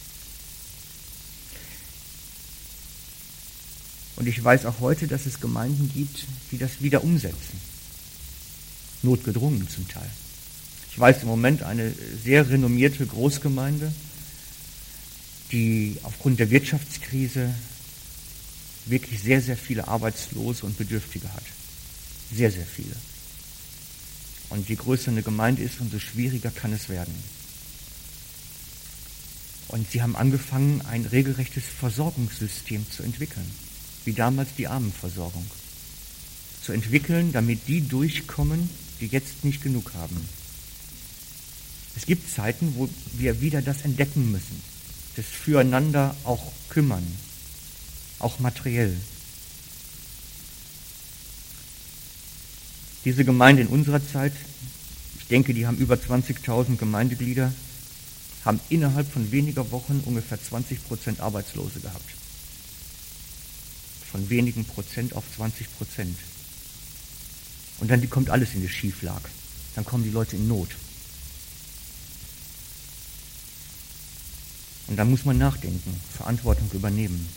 Und 4.22 4.28
ich 4.28 4.44
weiß 4.44 4.68
auch 4.68 4.82
heute, 4.82 5.08
dass 5.08 5.26
es 5.26 5.40
Gemeinden 5.40 5.92
gibt, 5.96 6.28
die 6.52 6.60
das 6.60 6.80
wieder 6.80 7.04
umsetzen. 7.04 7.60
Notgedrungen 9.02 9.68
zum 9.68 9.88
Teil. 9.88 10.12
Ich 10.92 11.00
weiß 11.00 11.24
im 11.24 11.28
Moment 11.28 11.64
eine 11.64 11.92
sehr 12.24 12.48
renommierte 12.48 13.04
Großgemeinde, 13.04 13.92
die 15.52 15.98
aufgrund 16.04 16.40
der 16.40 16.52
Wirtschaftskrise 16.52 17.52
wirklich 18.86 19.20
sehr, 19.22 19.42
sehr 19.42 19.58
viele 19.58 19.88
Arbeitslose 19.88 20.68
und 20.68 20.78
Bedürftige 20.78 21.34
hat. 21.34 21.46
Sehr, 22.32 22.52
sehr 22.52 22.68
viele. 22.68 22.96
Und 24.50 24.70
je 24.70 24.76
größer 24.76 25.10
eine 25.10 25.24
Gemeinde 25.24 25.64
ist, 25.64 25.82
umso 25.82 25.98
schwieriger 25.98 26.52
kann 26.52 26.74
es 26.74 26.90
werden. 26.90 27.16
Und 29.70 29.90
sie 29.90 30.04
haben 30.04 30.16
angefangen, 30.16 30.84
ein 30.84 31.08
regelrechtes 31.08 31.64
Versorgungssystem 31.80 32.86
zu 32.92 33.02
entwickeln, 33.02 33.50
wie 34.06 34.14
damals 34.14 34.50
die 34.58 34.68
Armenversorgung. 34.68 35.46
Zu 36.64 36.74
entwickeln, 36.74 37.32
damit 37.32 37.68
die 37.68 37.88
durchkommen, 37.88 38.70
die 39.00 39.08
jetzt 39.08 39.44
nicht 39.44 39.62
genug 39.62 39.94
haben. 39.96 40.18
Es 41.96 42.06
gibt 42.06 42.32
Zeiten, 42.34 42.76
wo 42.76 42.90
wir 43.14 43.42
wieder 43.42 43.62
das 43.62 43.82
entdecken 43.82 44.32
müssen, 44.32 44.62
das 45.16 45.26
Füreinander 45.26 46.16
auch 46.24 46.52
kümmern, 46.70 47.06
auch 48.20 48.40
materiell. 48.40 48.96
Diese 53.04 53.26
Gemeinde 53.26 53.64
in 53.64 53.68
unserer 53.68 54.06
Zeit, 54.06 54.34
ich 55.20 55.28
denke, 55.28 55.54
die 55.54 55.66
haben 55.66 55.78
über 55.78 55.96
20.000 55.96 56.78
Gemeindeglieder, 56.78 57.52
haben 58.46 58.60
innerhalb 58.70 59.12
von 59.12 59.32
weniger 59.32 59.72
Wochen 59.72 60.02
ungefähr 60.06 60.42
20 60.42 60.88
Prozent 60.88 61.20
Arbeitslose 61.20 61.80
gehabt. 61.80 62.21
Von 64.12 64.30
wenigen 64.30 64.66
Prozent 64.66 65.14
auf 65.14 65.24
20 65.36 65.78
Prozent. 65.78 66.18
Und 67.80 67.90
dann 67.90 68.10
kommt 68.10 68.30
alles 68.30 68.54
in 68.54 68.62
die 68.62 68.70
Schieflage. 68.70 69.30
Dann 69.76 69.86
kommen 69.86 70.04
die 70.04 70.10
Leute 70.10 70.36
in 70.36 70.48
Not. 70.48 70.70
Und 74.88 74.98
da 74.98 75.06
muss 75.06 75.24
man 75.24 75.38
nachdenken, 75.38 76.00
Verantwortung 76.18 76.70
übernehmen, 76.74 77.28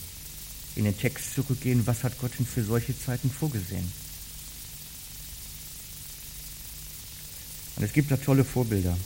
in 0.75 0.85
den 0.85 0.99
Text 0.99 1.35
zurückgehen, 1.35 1.87
was 1.87 2.03
hat 2.03 2.19
Gott 2.19 2.33
denn 2.39 2.47
für 2.47 2.65
solche 2.65 2.99
Zeiten 2.99 3.31
vorgesehen. 3.31 3.93
Und 7.77 7.85
es 7.85 7.93
gibt 7.93 8.11
da 8.11 8.17
tolle 8.17 8.45
Vorbilder. 8.45 8.97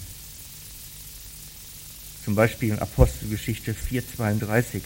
Zum 2.24 2.34
Beispiel 2.34 2.70
in 2.70 2.78
Apostelgeschichte 2.78 3.74
4,32. 3.74 4.82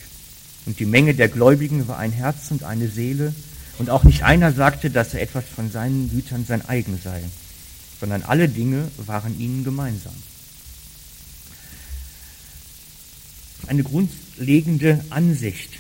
Und 0.67 0.79
die 0.79 0.87
Menge 0.87 1.15
der 1.15 1.29
Gläubigen 1.29 1.89
war 1.89 1.99
ein 1.99 2.13
Herz 2.13 2.51
und 2.51 2.63
eine 2.63 2.89
Seele, 2.89 3.35
und 3.79 3.89
auch 3.89 4.05
nicht 4.05 4.23
einer 4.23 4.53
sagte, 4.53 4.91
dass 4.91 5.15
er 5.15 5.23
etwas 5.23 5.45
von 5.45 5.71
seinen 5.71 6.11
Gütern 6.11 6.45
sein 6.47 6.65
eigen 6.69 7.01
sei, 7.03 7.23
sondern 8.01 8.23
alle 8.23 8.49
Dinge 8.49 8.89
waren 8.99 9.41
ihnen 9.41 9.65
gemeinsam. 9.65 10.15
eine 13.67 13.83
grundlegende 13.83 15.05
Ansicht. 15.11 15.71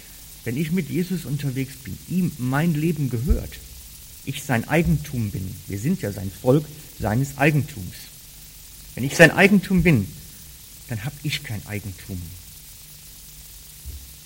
Wenn 0.44 0.56
ich 0.56 0.72
mit 0.72 0.88
Jesus 0.88 1.24
unterwegs 1.24 1.74
bin, 1.76 1.96
ihm 2.08 2.32
mein 2.38 2.74
Leben 2.74 3.10
gehört, 3.10 3.52
ich 4.24 4.42
sein 4.42 4.68
Eigentum 4.68 5.30
bin, 5.30 5.54
wir 5.68 5.78
sind 5.78 6.00
ja 6.00 6.12
sein 6.12 6.30
Volk 6.30 6.64
seines 6.98 7.38
Eigentums. 7.38 7.94
Wenn 8.94 9.04
ich 9.04 9.16
sein 9.16 9.30
Eigentum 9.30 9.82
bin, 9.82 10.06
dann 10.88 11.04
habe 11.04 11.14
ich 11.22 11.42
kein 11.42 11.64
Eigentum. 11.66 12.20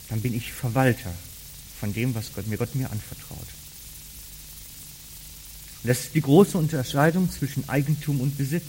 Dann 0.09 0.21
bin 0.21 0.35
ich 0.35 0.53
Verwalter 0.53 1.13
von 1.81 1.93
dem, 1.93 2.15
was 2.15 2.33
Gott 2.35 2.47
mir, 2.47 2.57
Gott 2.57 2.75
mir 2.75 2.91
anvertraut. 2.91 3.47
Das 5.85 6.01
ist 6.01 6.15
die 6.15 6.21
große 6.21 6.59
Unterscheidung 6.59 7.31
zwischen 7.31 7.69
Eigentum 7.69 8.21
und 8.21 8.37
Besitz. 8.37 8.67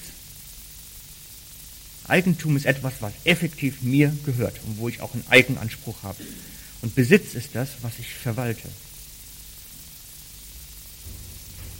Eigentum 2.07 2.55
ist 2.55 2.65
etwas, 2.65 2.93
was 2.99 3.13
effektiv 3.23 3.81
mir 3.81 4.15
gehört 4.25 4.59
und 4.65 4.77
wo 4.77 4.87
ich 4.87 5.01
auch 5.01 5.13
einen 5.13 5.27
Eigenanspruch 5.29 6.03
habe. 6.03 6.23
Und 6.81 6.95
Besitz 6.95 7.33
ist 7.33 7.49
das, 7.53 7.69
was 7.81 7.99
ich 7.99 8.13
verwalte. 8.13 8.69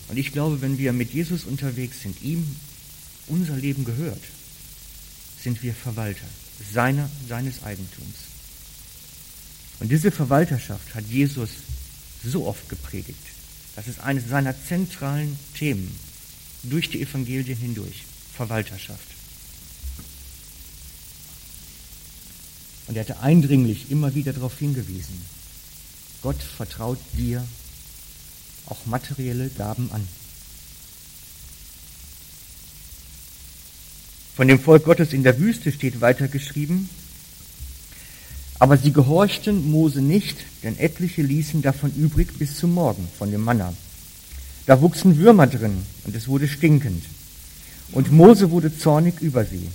Und 0.10 0.18
ich 0.18 0.32
glaube, 0.32 0.62
wenn 0.62 0.78
wir 0.78 0.94
mit 0.94 1.14
Jesus 1.14 1.44
unterwegs 1.44 2.02
sind, 2.02 2.22
ihm 2.22 2.56
unser 3.28 3.56
Leben 3.56 3.86
gehört, 3.86 4.22
sind 5.42 5.62
wir 5.62 5.74
Verwalter 5.74 6.26
seiner, 6.74 7.10
seines 7.28 7.64
Eigentums. 7.64 8.26
Und 9.79 9.89
diese 9.89 10.12
Verwalterschaft 10.12 10.96
hat 10.96 11.05
Jesus 11.05 11.50
so 12.24 12.48
oft 12.48 12.67
gepredigt. 12.69 13.19
Das 13.75 13.88
ist 13.88 14.00
eines 14.00 14.27
seiner 14.27 14.55
zentralen 14.67 15.38
Themen 15.55 15.98
durch 16.63 16.89
die 16.89 17.01
Evangelien 17.01 17.57
hindurch. 17.57 18.05
Verwalterschaft. 18.36 19.17
Und 22.88 22.96
er 22.96 23.01
hatte 23.01 23.19
eindringlich 23.19 23.91
immer 23.91 24.15
wieder 24.15 24.31
darauf 24.31 24.57
hingewiesen, 24.57 25.22
Gott 26.22 26.41
vertraut 26.41 27.00
dir 27.13 27.46
auch 28.67 28.86
materielle 28.86 29.50
Gaben 29.50 29.91
an. 29.91 30.07
Von 34.36 34.48
dem 34.48 34.60
Volk 34.60 34.86
Gottes 34.86 35.13
in 35.13 35.24
der 35.24 35.39
Wüste 35.39 35.72
steht 35.72 36.00
weiter 36.00 36.27
geschrieben, 36.27 36.89
aber 38.60 38.78
sie 38.78 38.92
gehorchten 38.92 39.70
Mose 39.70 40.02
nicht, 40.02 40.38
denn 40.64 40.78
etliche 40.80 41.22
ließen 41.22 41.62
davon 41.62 41.94
übrig 41.96 42.38
bis 42.40 42.58
zum 42.58 42.74
Morgen 42.74 43.08
von 43.18 43.32
dem 43.32 43.42
Manna. 43.42 43.74
Da 44.66 44.82
wuchsen 44.82 45.18
Würmer 45.18 45.48
drin 45.48 45.84
und 46.06 46.16
es 46.16 46.28
wurde 46.28 46.48
stinkend. 46.48 47.04
Und 47.92 48.12
Mose 48.12 48.52
wurde 48.52 48.78
zornig 48.78 49.22
über 49.22 49.46
sie. 49.46 49.70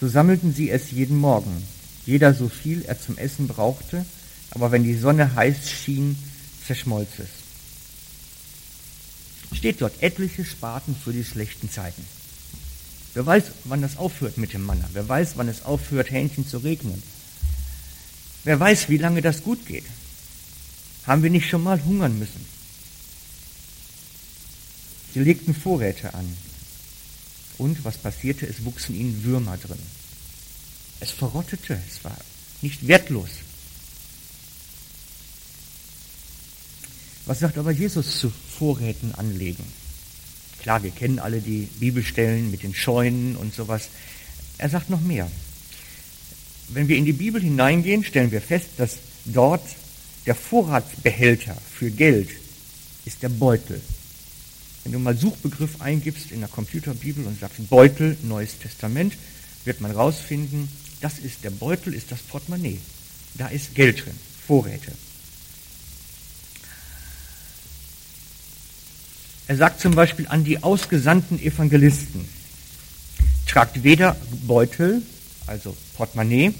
So 0.00 0.08
sammelten 0.08 0.54
sie 0.54 0.70
es 0.70 0.90
jeden 0.90 1.18
Morgen, 1.18 1.62
jeder 2.06 2.32
so 2.34 2.48
viel 2.48 2.82
er 2.82 3.00
zum 3.00 3.18
Essen 3.18 3.48
brauchte, 3.48 4.06
aber 4.50 4.70
wenn 4.70 4.84
die 4.84 4.96
Sonne 4.96 5.34
heiß 5.34 5.70
schien, 5.70 6.16
zerschmolz 6.66 7.08
es. 7.18 7.28
Steht 9.56 9.80
dort 9.80 10.02
etliche 10.02 10.44
Spaten 10.44 10.94
für 10.94 11.12
die 11.12 11.24
schlechten 11.24 11.70
Zeiten. 11.70 12.04
Wer 13.14 13.24
weiß, 13.26 13.44
wann 13.64 13.82
das 13.82 13.96
aufhört 13.96 14.38
mit 14.38 14.52
dem 14.52 14.64
Manna? 14.64 14.88
Wer 14.92 15.08
weiß, 15.08 15.32
wann 15.36 15.48
es 15.48 15.64
aufhört, 15.64 16.10
Hähnchen 16.10 16.46
zu 16.46 16.58
regnen? 16.58 17.02
Wer 18.46 18.60
weiß, 18.60 18.88
wie 18.88 18.96
lange 18.96 19.22
das 19.22 19.42
gut 19.42 19.66
geht? 19.66 19.82
Haben 21.04 21.24
wir 21.24 21.30
nicht 21.30 21.48
schon 21.48 21.64
mal 21.64 21.84
hungern 21.84 22.16
müssen? 22.16 22.46
Sie 25.12 25.18
legten 25.18 25.52
Vorräte 25.52 26.14
an. 26.14 26.36
Und 27.58 27.84
was 27.84 27.98
passierte? 27.98 28.46
Es 28.46 28.64
wuchsen 28.64 28.94
ihnen 28.94 29.24
Würmer 29.24 29.56
drin. 29.56 29.80
Es 31.00 31.10
verrottete, 31.10 31.82
es 31.88 32.04
war 32.04 32.16
nicht 32.62 32.86
wertlos. 32.86 33.30
Was 37.24 37.40
sagt 37.40 37.58
aber 37.58 37.72
Jesus 37.72 38.20
zu 38.20 38.32
Vorräten 38.56 39.12
anlegen? 39.16 39.64
Klar, 40.62 40.84
wir 40.84 40.92
kennen 40.92 41.18
alle 41.18 41.40
die 41.40 41.68
Bibelstellen 41.80 42.52
mit 42.52 42.62
den 42.62 42.76
Scheunen 42.76 43.34
und 43.34 43.56
sowas. 43.56 43.88
Er 44.56 44.70
sagt 44.70 44.88
noch 44.88 45.00
mehr. 45.00 45.28
Wenn 46.68 46.88
wir 46.88 46.96
in 46.96 47.04
die 47.04 47.12
Bibel 47.12 47.40
hineingehen, 47.40 48.04
stellen 48.04 48.32
wir 48.32 48.40
fest, 48.40 48.70
dass 48.76 48.98
dort 49.24 49.62
der 50.26 50.34
Vorratsbehälter 50.34 51.56
für 51.72 51.90
Geld 51.90 52.28
ist 53.04 53.22
der 53.22 53.28
Beutel. 53.28 53.80
Wenn 54.82 54.92
du 54.92 54.98
mal 54.98 55.16
Suchbegriff 55.16 55.80
eingibst 55.80 56.32
in 56.32 56.40
der 56.40 56.48
Computerbibel 56.48 57.24
und 57.24 57.40
sagst 57.40 57.68
Beutel, 57.68 58.16
Neues 58.22 58.58
Testament, 58.58 59.14
wird 59.64 59.80
man 59.80 59.90
rausfinden, 59.90 60.68
das 61.00 61.18
ist 61.18 61.44
der 61.44 61.50
Beutel, 61.50 61.94
ist 61.94 62.10
das 62.10 62.20
Portemonnaie. 62.20 62.80
Da 63.34 63.48
ist 63.48 63.74
Geld 63.74 64.04
drin, 64.04 64.14
Vorräte. 64.46 64.92
Er 69.48 69.56
sagt 69.56 69.80
zum 69.80 69.94
Beispiel 69.94 70.26
an 70.26 70.42
die 70.42 70.62
ausgesandten 70.62 71.40
Evangelisten, 71.40 72.28
tragt 73.46 73.84
weder 73.84 74.16
Beutel, 74.46 75.02
also 75.46 75.76
Portemonnaie, 75.96 76.54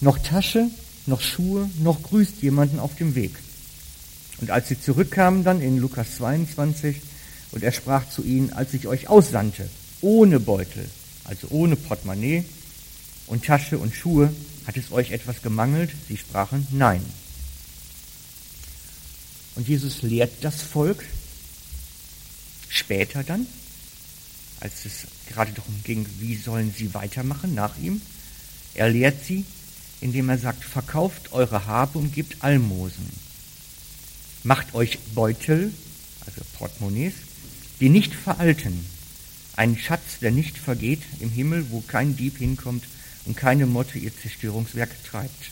noch 0.00 0.18
Tasche, 0.18 0.68
noch 1.06 1.20
Schuhe, 1.20 1.70
noch 1.78 2.02
grüßt 2.02 2.42
jemanden 2.42 2.78
auf 2.78 2.94
dem 2.96 3.14
Weg. 3.14 3.32
Und 4.40 4.50
als 4.50 4.68
sie 4.68 4.80
zurückkamen 4.80 5.44
dann 5.44 5.62
in 5.62 5.78
Lukas 5.78 6.16
22, 6.16 7.00
und 7.52 7.62
er 7.62 7.72
sprach 7.72 8.08
zu 8.08 8.22
ihnen, 8.22 8.52
als 8.52 8.74
ich 8.74 8.86
euch 8.86 9.08
aussandte, 9.08 9.68
ohne 10.00 10.40
Beutel, 10.40 10.88
also 11.24 11.48
ohne 11.50 11.76
Portemonnaie 11.76 12.44
und 13.26 13.44
Tasche 13.44 13.78
und 13.78 13.94
Schuhe, 13.94 14.32
hat 14.66 14.76
es 14.76 14.92
euch 14.92 15.12
etwas 15.12 15.42
gemangelt? 15.42 15.90
Sie 16.08 16.16
sprachen, 16.16 16.66
nein. 16.70 17.02
Und 19.54 19.68
Jesus 19.68 20.02
lehrt 20.02 20.32
das 20.42 20.60
Volk 20.60 21.02
später 22.68 23.24
dann, 23.24 23.46
als 24.60 24.84
es 24.84 25.06
gerade 25.28 25.52
darum 25.52 25.74
ging, 25.84 26.06
wie 26.18 26.36
sollen 26.36 26.74
sie 26.76 26.94
weitermachen 26.94 27.54
nach 27.54 27.76
ihm. 27.78 28.00
Er 28.74 28.88
lehrt 28.88 29.24
sie, 29.24 29.44
indem 30.00 30.28
er 30.28 30.38
sagt, 30.38 30.64
verkauft 30.64 31.32
eure 31.32 31.66
Habe 31.66 31.98
und 31.98 32.14
gebt 32.14 32.42
Almosen. 32.42 33.08
Macht 34.44 34.74
euch 34.74 34.98
Beutel, 35.14 35.72
also 36.24 36.42
Portemonnaies, 36.58 37.14
die 37.80 37.88
nicht 37.88 38.14
veralten, 38.14 38.84
einen 39.56 39.78
Schatz, 39.78 40.18
der 40.20 40.30
nicht 40.30 40.58
vergeht 40.58 41.02
im 41.20 41.30
Himmel, 41.30 41.70
wo 41.70 41.80
kein 41.80 42.16
Dieb 42.16 42.38
hinkommt 42.38 42.84
und 43.24 43.36
keine 43.36 43.66
Motte 43.66 43.98
ihr 43.98 44.12
Zerstörungswerk 44.16 44.90
treibt. 45.04 45.50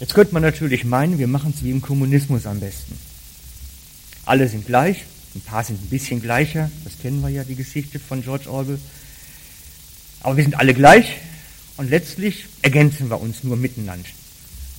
Jetzt 0.00 0.14
könnte 0.14 0.34
man 0.34 0.42
natürlich 0.42 0.84
meinen, 0.84 1.18
wir 1.18 1.28
machen 1.28 1.54
es 1.56 1.62
wie 1.62 1.70
im 1.70 1.80
Kommunismus 1.80 2.46
am 2.46 2.60
besten. 2.60 2.98
Alle 4.26 4.48
sind 4.48 4.66
gleich, 4.66 5.04
ein 5.36 5.40
paar 5.42 5.62
sind 5.62 5.82
ein 5.82 5.88
bisschen 5.88 6.22
gleicher, 6.22 6.70
das 6.84 6.98
kennen 6.98 7.20
wir 7.20 7.28
ja, 7.28 7.44
die 7.44 7.56
Geschichte 7.56 7.98
von 8.00 8.22
George 8.22 8.50
Orwell. 8.50 8.78
Aber 10.20 10.36
wir 10.38 10.44
sind 10.44 10.54
alle 10.54 10.72
gleich 10.72 11.18
und 11.76 11.90
letztlich 11.90 12.46
ergänzen 12.62 13.10
wir 13.10 13.20
uns 13.20 13.44
nur 13.44 13.56
miteinander. 13.56 14.08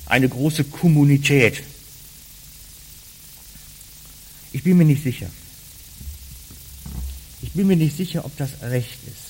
Eine 0.07 0.27
große 0.27 0.63
Kommunität. 0.63 1.61
Ich 4.51 4.63
bin 4.63 4.77
mir 4.77 4.85
nicht 4.85 5.03
sicher. 5.03 5.27
Ich 7.43 7.51
bin 7.51 7.67
mir 7.67 7.75
nicht 7.75 7.95
sicher, 7.95 8.25
ob 8.25 8.35
das 8.37 8.49
recht 8.63 8.97
ist. 9.05 9.27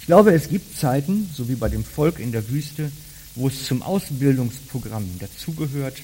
Ich 0.00 0.06
glaube, 0.06 0.32
es 0.32 0.48
gibt 0.48 0.78
Zeiten, 0.78 1.28
so 1.34 1.50
wie 1.50 1.56
bei 1.56 1.68
dem 1.68 1.84
Volk 1.84 2.18
in 2.18 2.32
der 2.32 2.48
Wüste, 2.48 2.90
wo 3.34 3.48
es 3.48 3.66
zum 3.66 3.82
Ausbildungsprogramm 3.82 5.18
dazugehört, 5.18 5.98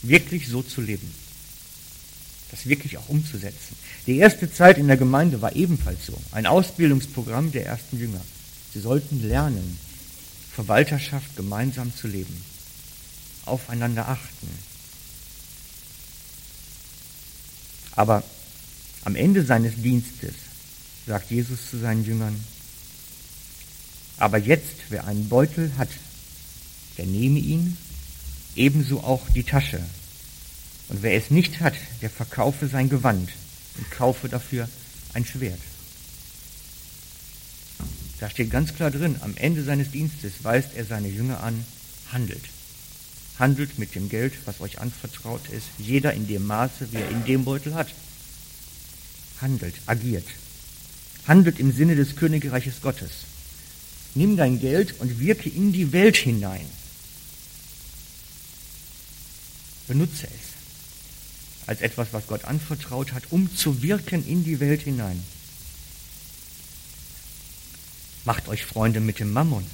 wirklich 0.00 0.48
so 0.48 0.62
zu 0.62 0.80
leben 0.80 1.23
das 2.54 2.66
wirklich 2.66 2.96
auch 2.98 3.08
umzusetzen. 3.08 3.76
Die 4.06 4.18
erste 4.18 4.52
Zeit 4.52 4.78
in 4.78 4.86
der 4.86 4.96
Gemeinde 4.96 5.42
war 5.42 5.56
ebenfalls 5.56 6.06
so. 6.06 6.16
Ein 6.30 6.46
Ausbildungsprogramm 6.46 7.50
der 7.50 7.66
ersten 7.66 7.98
Jünger. 7.98 8.20
Sie 8.72 8.78
sollten 8.78 9.26
lernen, 9.26 9.76
Verwalterschaft 10.52 11.34
gemeinsam 11.34 11.92
zu 11.96 12.06
leben, 12.06 12.44
aufeinander 13.44 14.08
achten. 14.08 14.48
Aber 17.96 18.22
am 19.04 19.16
Ende 19.16 19.44
seines 19.44 19.74
Dienstes 19.74 20.34
sagt 21.08 21.32
Jesus 21.32 21.58
zu 21.70 21.78
seinen 21.78 22.04
Jüngern, 22.04 22.38
aber 24.16 24.38
jetzt, 24.38 24.76
wer 24.90 25.08
einen 25.08 25.28
Beutel 25.28 25.72
hat, 25.76 25.90
der 26.98 27.06
nehme 27.06 27.40
ihn, 27.40 27.76
ebenso 28.54 29.00
auch 29.00 29.28
die 29.30 29.42
Tasche, 29.42 29.80
und 30.88 31.02
wer 31.02 31.14
es 31.14 31.30
nicht 31.30 31.60
hat, 31.60 31.74
der 32.02 32.10
verkaufe 32.10 32.68
sein 32.68 32.88
Gewand 32.88 33.30
und 33.76 33.90
kaufe 33.90 34.28
dafür 34.28 34.68
ein 35.14 35.24
Schwert. 35.24 35.60
Da 38.20 38.30
steht 38.30 38.50
ganz 38.50 38.74
klar 38.74 38.90
drin, 38.90 39.16
am 39.20 39.36
Ende 39.36 39.64
seines 39.64 39.90
Dienstes 39.90 40.32
weist 40.42 40.70
er 40.76 40.84
seine 40.84 41.08
Jünger 41.08 41.42
an, 41.42 41.64
handelt. 42.12 42.42
Handelt 43.38 43.78
mit 43.78 43.94
dem 43.94 44.08
Geld, 44.08 44.34
was 44.44 44.60
euch 44.60 44.78
anvertraut 44.78 45.48
ist, 45.48 45.66
jeder 45.78 46.12
in 46.12 46.28
dem 46.28 46.46
Maße, 46.46 46.92
wie 46.92 46.98
er 46.98 47.10
in 47.10 47.24
dem 47.24 47.44
Beutel 47.44 47.74
hat. 47.74 47.88
Handelt, 49.40 49.74
agiert. 49.86 50.26
Handelt 51.26 51.58
im 51.58 51.72
Sinne 51.72 51.96
des 51.96 52.14
Königreiches 52.14 52.80
Gottes. 52.80 53.10
Nimm 54.14 54.36
dein 54.36 54.60
Geld 54.60 55.00
und 55.00 55.18
wirke 55.18 55.48
in 55.48 55.72
die 55.72 55.92
Welt 55.92 56.16
hinein. 56.16 56.66
Benutze 59.88 60.28
es 60.28 60.53
als 61.66 61.80
etwas, 61.80 62.08
was 62.12 62.26
Gott 62.26 62.44
anvertraut 62.44 63.12
hat, 63.12 63.24
um 63.30 63.54
zu 63.54 63.82
wirken 63.82 64.26
in 64.26 64.44
die 64.44 64.60
Welt 64.60 64.82
hinein. 64.82 65.22
Macht 68.24 68.48
euch 68.48 68.64
Freunde 68.64 69.00
mit 69.00 69.18
dem 69.20 69.32
Mammon. 69.32 69.64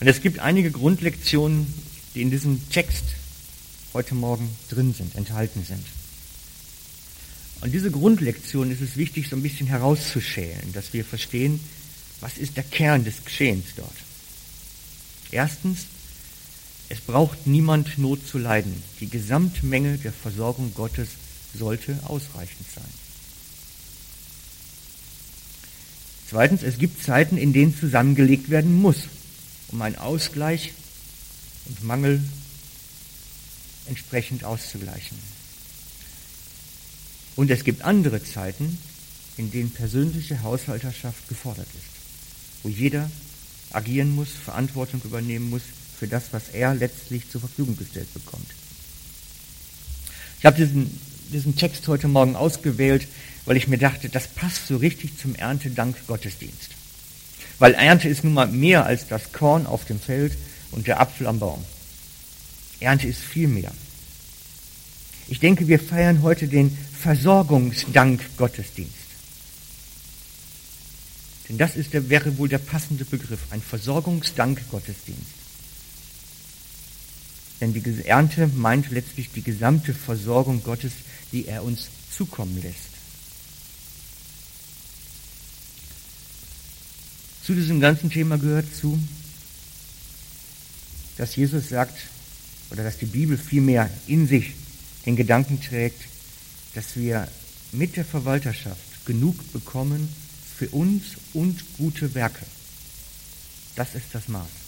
Und 0.00 0.06
es 0.06 0.20
gibt 0.20 0.38
einige 0.38 0.70
Grundlektionen, 0.70 1.72
die 2.14 2.22
in 2.22 2.30
diesem 2.30 2.68
Text 2.70 3.04
heute 3.92 4.14
Morgen 4.14 4.54
drin 4.68 4.92
sind, 4.92 5.14
enthalten 5.14 5.64
sind. 5.64 5.84
Und 7.60 7.72
diese 7.72 7.90
Grundlektion 7.90 8.70
ist 8.70 8.82
es 8.82 8.96
wichtig, 8.96 9.28
so 9.28 9.36
ein 9.36 9.42
bisschen 9.42 9.66
herauszuschälen, 9.66 10.72
dass 10.72 10.92
wir 10.92 11.04
verstehen, 11.04 11.60
was 12.20 12.36
ist 12.36 12.56
der 12.56 12.64
Kern 12.64 13.04
des 13.04 13.24
Geschehens 13.24 13.66
dort. 13.76 13.96
Erstens, 15.30 15.86
es 16.88 17.00
braucht 17.00 17.46
niemand 17.46 17.98
Not 17.98 18.26
zu 18.26 18.38
leiden. 18.38 18.82
Die 19.00 19.08
Gesamtmenge 19.08 19.98
der 19.98 20.12
Versorgung 20.12 20.74
Gottes 20.74 21.08
sollte 21.56 21.98
ausreichend 22.04 22.66
sein. 22.74 22.84
Zweitens, 26.28 26.62
es 26.62 26.78
gibt 26.78 27.02
Zeiten, 27.02 27.36
in 27.36 27.52
denen 27.52 27.76
zusammengelegt 27.76 28.50
werden 28.50 28.80
muss, 28.80 28.96
um 29.68 29.80
einen 29.82 29.96
Ausgleich 29.96 30.72
und 31.66 31.84
Mangel 31.84 32.22
entsprechend 33.86 34.44
auszugleichen. 34.44 35.18
Und 37.36 37.50
es 37.50 37.64
gibt 37.64 37.82
andere 37.82 38.22
Zeiten, 38.22 38.78
in 39.36 39.50
denen 39.50 39.70
persönliche 39.70 40.42
Haushalterschaft 40.42 41.28
gefordert 41.28 41.66
ist, 41.74 42.62
wo 42.62 42.68
jeder 42.68 43.10
agieren 43.70 44.14
muss, 44.14 44.28
Verantwortung 44.30 45.02
übernehmen 45.04 45.50
muss, 45.50 45.62
für 46.04 46.08
das, 46.08 46.24
was 46.32 46.50
er 46.52 46.74
letztlich 46.74 47.30
zur 47.30 47.40
Verfügung 47.40 47.78
gestellt 47.78 48.12
bekommt. 48.12 48.44
Ich 50.38 50.44
habe 50.44 50.54
diesen, 50.54 51.00
diesen 51.32 51.56
Text 51.56 51.88
heute 51.88 52.08
Morgen 52.08 52.36
ausgewählt, 52.36 53.08
weil 53.46 53.56
ich 53.56 53.68
mir 53.68 53.78
dachte, 53.78 54.10
das 54.10 54.28
passt 54.28 54.66
so 54.66 54.76
richtig 54.76 55.16
zum 55.16 55.34
Erntedank-Gottesdienst. 55.34 56.72
Weil 57.58 57.72
Ernte 57.72 58.10
ist 58.10 58.22
nun 58.22 58.34
mal 58.34 58.48
mehr 58.48 58.84
als 58.84 59.08
das 59.08 59.32
Korn 59.32 59.64
auf 59.64 59.86
dem 59.86 59.98
Feld 59.98 60.36
und 60.72 60.86
der 60.86 61.00
Apfel 61.00 61.26
am 61.26 61.38
Baum. 61.38 61.64
Ernte 62.80 63.06
ist 63.06 63.20
viel 63.20 63.48
mehr. 63.48 63.72
Ich 65.28 65.40
denke, 65.40 65.68
wir 65.68 65.78
feiern 65.78 66.20
heute 66.20 66.48
den 66.48 66.76
Versorgungsdank-Gottesdienst. 67.00 68.92
Denn 71.48 71.56
das 71.56 71.76
ist 71.76 71.94
der, 71.94 72.10
wäre 72.10 72.36
wohl 72.36 72.50
der 72.50 72.58
passende 72.58 73.06
Begriff, 73.06 73.40
ein 73.48 73.62
Versorgungsdank-Gottesdienst. 73.62 75.43
Denn 77.60 77.72
die 77.72 78.04
Ernte 78.04 78.48
meint 78.48 78.90
letztlich 78.90 79.30
die 79.30 79.42
gesamte 79.42 79.94
Versorgung 79.94 80.62
Gottes, 80.62 80.92
die 81.32 81.46
er 81.46 81.62
uns 81.64 81.88
zukommen 82.10 82.60
lässt. 82.62 82.94
Zu 87.44 87.54
diesem 87.54 87.80
ganzen 87.80 88.10
Thema 88.10 88.38
gehört 88.38 88.74
zu, 88.74 88.98
dass 91.18 91.36
Jesus 91.36 91.68
sagt, 91.68 91.96
oder 92.70 92.82
dass 92.82 92.98
die 92.98 93.06
Bibel 93.06 93.36
vielmehr 93.36 93.90
in 94.06 94.26
sich 94.26 94.54
den 95.06 95.16
Gedanken 95.16 95.60
trägt, 95.60 96.00
dass 96.74 96.96
wir 96.96 97.28
mit 97.72 97.96
der 97.96 98.04
Verwalterschaft 98.04 99.04
genug 99.04 99.52
bekommen 99.52 100.08
für 100.56 100.68
uns 100.70 101.02
und 101.32 101.62
gute 101.76 102.14
Werke. 102.14 102.46
Das 103.76 103.94
ist 103.94 104.06
das 104.12 104.28
Maß. 104.28 104.63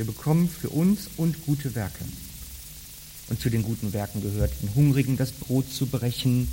Wir 0.00 0.06
bekommen 0.06 0.48
für 0.48 0.70
uns 0.70 1.10
und 1.18 1.44
gute 1.44 1.74
Werke. 1.74 2.06
Und 3.28 3.38
zu 3.38 3.50
den 3.50 3.62
guten 3.62 3.92
Werken 3.92 4.22
gehört, 4.22 4.50
den 4.62 4.74
Hungrigen 4.74 5.18
das 5.18 5.30
Brot 5.30 5.70
zu 5.70 5.84
brechen 5.84 6.48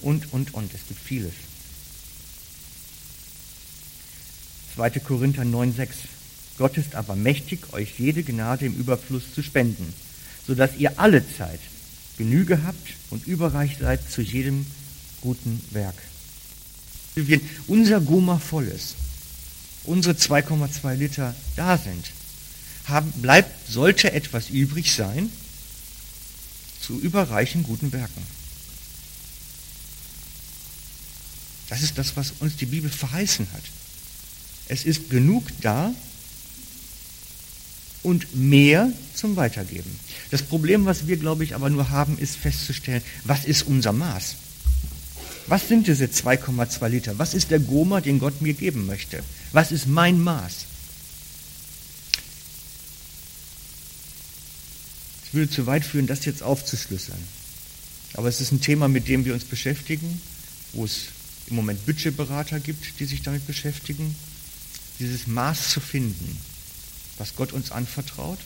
und, 0.00 0.32
und, 0.32 0.54
und. 0.54 0.72
Es 0.72 0.80
gibt 0.88 0.98
vieles. 0.98 1.34
2. 4.74 4.88
Korinther 5.00 5.42
9,6. 5.42 5.88
Gott 6.56 6.78
ist 6.78 6.94
aber 6.94 7.14
mächtig, 7.14 7.74
euch 7.74 7.98
jede 7.98 8.22
Gnade 8.22 8.64
im 8.64 8.74
Überfluss 8.74 9.34
zu 9.34 9.42
spenden, 9.42 9.92
sodass 10.46 10.70
ihr 10.78 10.98
alle 10.98 11.22
Zeit 11.36 11.60
Genüge 12.16 12.62
habt 12.64 12.94
und 13.10 13.26
überreich 13.26 13.76
seid 13.78 14.10
zu 14.10 14.22
jedem 14.22 14.64
guten 15.20 15.60
Werk. 15.72 15.96
Wenn 17.16 17.42
unser 17.66 18.00
Goma 18.00 18.38
voll 18.38 18.64
ist, 18.64 18.94
unsere 19.84 20.14
2,2 20.14 20.94
Liter 20.94 21.34
da 21.54 21.76
sind, 21.76 22.12
haben, 22.86 23.12
bleibt, 23.12 23.70
sollte 23.70 24.12
etwas 24.12 24.50
übrig 24.50 24.94
sein 24.94 25.30
zu 26.80 26.98
überreichen 26.98 27.62
guten 27.62 27.92
Werken. 27.92 28.22
Das 31.68 31.82
ist 31.82 31.98
das, 31.98 32.16
was 32.16 32.32
uns 32.40 32.56
die 32.56 32.66
Bibel 32.66 32.90
verheißen 32.90 33.46
hat. 33.52 33.62
Es 34.68 34.84
ist 34.84 35.08
genug 35.08 35.46
da 35.60 35.94
und 38.02 38.34
mehr 38.34 38.92
zum 39.14 39.36
Weitergeben. 39.36 39.90
Das 40.30 40.42
Problem, 40.42 40.84
was 40.84 41.06
wir, 41.06 41.16
glaube 41.16 41.44
ich, 41.44 41.54
aber 41.54 41.70
nur 41.70 41.90
haben, 41.90 42.18
ist 42.18 42.36
festzustellen, 42.36 43.02
was 43.24 43.44
ist 43.44 43.62
unser 43.62 43.92
Maß? 43.92 44.36
Was 45.46 45.68
sind 45.68 45.86
diese 45.86 46.06
2,2 46.06 46.88
Liter? 46.88 47.18
Was 47.18 47.34
ist 47.34 47.50
der 47.50 47.60
Goma, 47.60 48.00
den 48.00 48.18
Gott 48.18 48.40
mir 48.40 48.54
geben 48.54 48.86
möchte? 48.86 49.22
Was 49.52 49.72
ist 49.72 49.86
mein 49.86 50.20
Maß? 50.20 50.66
Es 55.30 55.34
würde 55.34 55.48
zu 55.48 55.66
weit 55.66 55.84
führen, 55.84 56.08
das 56.08 56.24
jetzt 56.24 56.42
aufzuschlüsseln. 56.42 57.22
Aber 58.14 58.26
es 58.26 58.40
ist 58.40 58.50
ein 58.50 58.60
Thema, 58.60 58.88
mit 58.88 59.06
dem 59.06 59.24
wir 59.24 59.32
uns 59.32 59.44
beschäftigen, 59.44 60.20
wo 60.72 60.84
es 60.84 61.02
im 61.46 61.54
Moment 61.54 61.86
Budgetberater 61.86 62.58
gibt, 62.58 62.98
die 62.98 63.04
sich 63.04 63.22
damit 63.22 63.46
beschäftigen 63.46 64.16
dieses 64.98 65.28
Maß 65.28 65.70
zu 65.70 65.80
finden, 65.80 66.36
was 67.16 67.36
Gott 67.36 67.52
uns 67.52 67.70
anvertraut, 67.70 68.40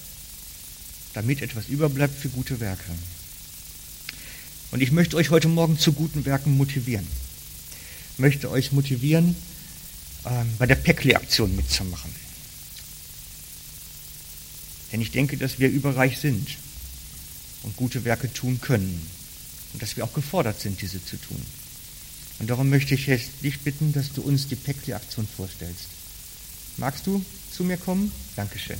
damit 1.14 1.40
etwas 1.40 1.68
überbleibt 1.68 2.18
für 2.18 2.29
gute 2.29 2.61
Werke. 2.61 2.92
Und 4.70 4.83
ich 4.83 4.92
möchte 4.92 5.16
euch 5.16 5.31
heute 5.31 5.49
Morgen 5.49 5.79
zu 5.79 5.94
guten 5.94 6.27
Werken 6.27 6.55
motivieren. 6.55 7.07
Ich 8.12 8.18
möchte 8.18 8.51
euch 8.51 8.73
motivieren, 8.73 9.35
ähm, 10.27 10.53
bei 10.59 10.66
der 10.66 10.75
Päckli-Aktion 10.75 11.57
mitzumachen. 11.57 12.14
Denn 14.92 15.01
ich 15.01 15.12
denke, 15.12 15.38
dass 15.38 15.59
wir 15.59 15.70
überreich 15.70 16.18
sind 16.18 16.57
und 17.64 17.77
gute 17.77 18.05
Werke 18.05 18.33
tun 18.33 18.61
können. 18.61 19.05
Und 19.72 19.83
dass 19.83 19.96
wir 19.96 20.05
auch 20.05 20.12
gefordert 20.12 20.61
sind, 20.61 20.81
diese 20.81 21.05
zu 21.05 21.16
tun. 21.16 21.44
Und 22.38 22.50
darum 22.50 22.68
möchte 22.68 22.94
ich 22.94 23.07
jetzt 23.07 23.42
dich 23.42 23.61
bitten, 23.61 23.92
dass 23.92 24.12
du 24.12 24.22
uns 24.22 24.46
die 24.46 24.57
Päckli-Aktion 24.57 25.27
vorstellst. 25.27 25.87
Magst 26.77 27.07
du 27.07 27.24
zu 27.53 27.64
mir 27.64 27.77
kommen? 27.77 28.12
Dankeschön. 28.37 28.79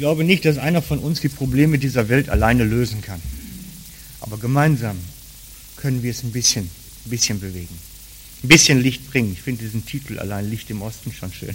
Glaube 0.00 0.24
nicht, 0.24 0.46
dass 0.46 0.56
einer 0.56 0.80
von 0.80 0.98
uns 0.98 1.20
die 1.20 1.28
Probleme 1.28 1.78
dieser 1.78 2.08
Welt 2.08 2.30
alleine 2.30 2.64
lösen 2.64 3.02
kann. 3.02 3.20
Aber 4.20 4.38
gemeinsam 4.38 4.96
können 5.76 6.02
wir 6.02 6.10
es 6.10 6.22
ein 6.22 6.32
bisschen, 6.32 6.64
ein 6.64 7.10
bisschen 7.10 7.38
bewegen. 7.38 7.76
Ein 8.42 8.48
bisschen 8.48 8.80
Licht 8.80 9.10
bringen. 9.10 9.32
Ich 9.32 9.42
finde 9.42 9.62
diesen 9.62 9.84
Titel 9.84 10.18
allein 10.18 10.48
Licht 10.48 10.70
im 10.70 10.80
Osten 10.80 11.12
schon 11.12 11.30
schön. 11.34 11.54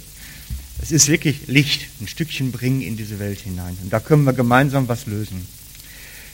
Es 0.80 0.92
ist 0.92 1.08
wirklich 1.08 1.48
Licht, 1.48 1.88
ein 2.00 2.06
Stückchen 2.06 2.52
bringen 2.52 2.82
in 2.82 2.96
diese 2.96 3.18
Welt 3.18 3.40
hinein. 3.40 3.76
Und 3.82 3.92
da 3.92 3.98
können 3.98 4.22
wir 4.22 4.32
gemeinsam 4.32 4.86
was 4.86 5.06
lösen. 5.06 5.44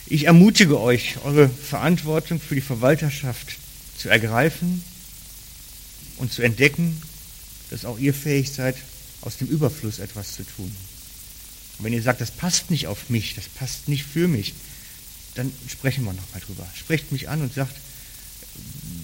Ich 0.06 0.26
ermutige 0.26 0.78
euch, 0.80 1.16
eure 1.24 1.48
Verantwortung 1.48 2.40
für 2.40 2.54
die 2.54 2.60
Verwalterschaft 2.60 3.56
zu 3.96 4.10
ergreifen 4.10 4.84
und 6.18 6.30
zu 6.30 6.42
entdecken, 6.42 7.00
dass 7.70 7.86
auch 7.86 7.98
ihr 7.98 8.12
fähig 8.12 8.52
seid, 8.52 8.76
aus 9.22 9.38
dem 9.38 9.48
Überfluss 9.48 9.98
etwas 9.98 10.34
zu 10.34 10.44
tun. 10.44 10.70
Und 11.82 11.86
wenn 11.86 11.94
ihr 11.94 12.02
sagt, 12.02 12.20
das 12.20 12.30
passt 12.30 12.70
nicht 12.70 12.86
auf 12.86 13.10
mich, 13.10 13.34
das 13.34 13.48
passt 13.48 13.88
nicht 13.88 14.04
für 14.04 14.28
mich, 14.28 14.54
dann 15.34 15.52
sprechen 15.68 16.04
wir 16.04 16.12
nochmal 16.12 16.40
drüber. 16.40 16.64
Sprecht 16.76 17.10
mich 17.10 17.28
an 17.28 17.42
und 17.42 17.52
sagt, 17.52 17.74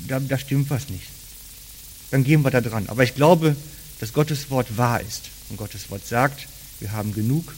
da, 0.07 0.21
da 0.21 0.39
stimmt 0.39 0.71
was 0.71 0.89
nicht. 0.89 1.09
Dann 2.13 2.23
gehen 2.23 2.43
wir 2.43 2.53
da 2.53 2.61
dran. 2.61 2.89
Aber 2.89 3.03
ich 3.03 3.17
glaube, 3.17 3.57
dass 3.99 4.13
Gottes 4.13 4.51
Wort 4.51 4.77
wahr 4.77 5.01
ist. 5.01 5.25
Und 5.51 5.57
Gottes 5.57 5.91
Wort 5.91 6.07
sagt, 6.07 6.47
wir 6.79 6.93
haben 6.93 7.13
genug 7.13 7.53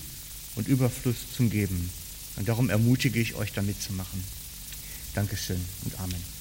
und 0.54 0.68
Überfluss 0.68 1.16
zum 1.37 1.50
Geben. 1.50 1.90
Und 2.37 2.48
darum 2.48 2.70
ermutige 2.70 3.20
ich 3.20 3.35
euch, 3.35 3.52
da 3.52 3.61
mitzumachen. 3.61 4.24
Dankeschön 5.14 5.62
und 5.85 6.00
Amen. 6.00 6.39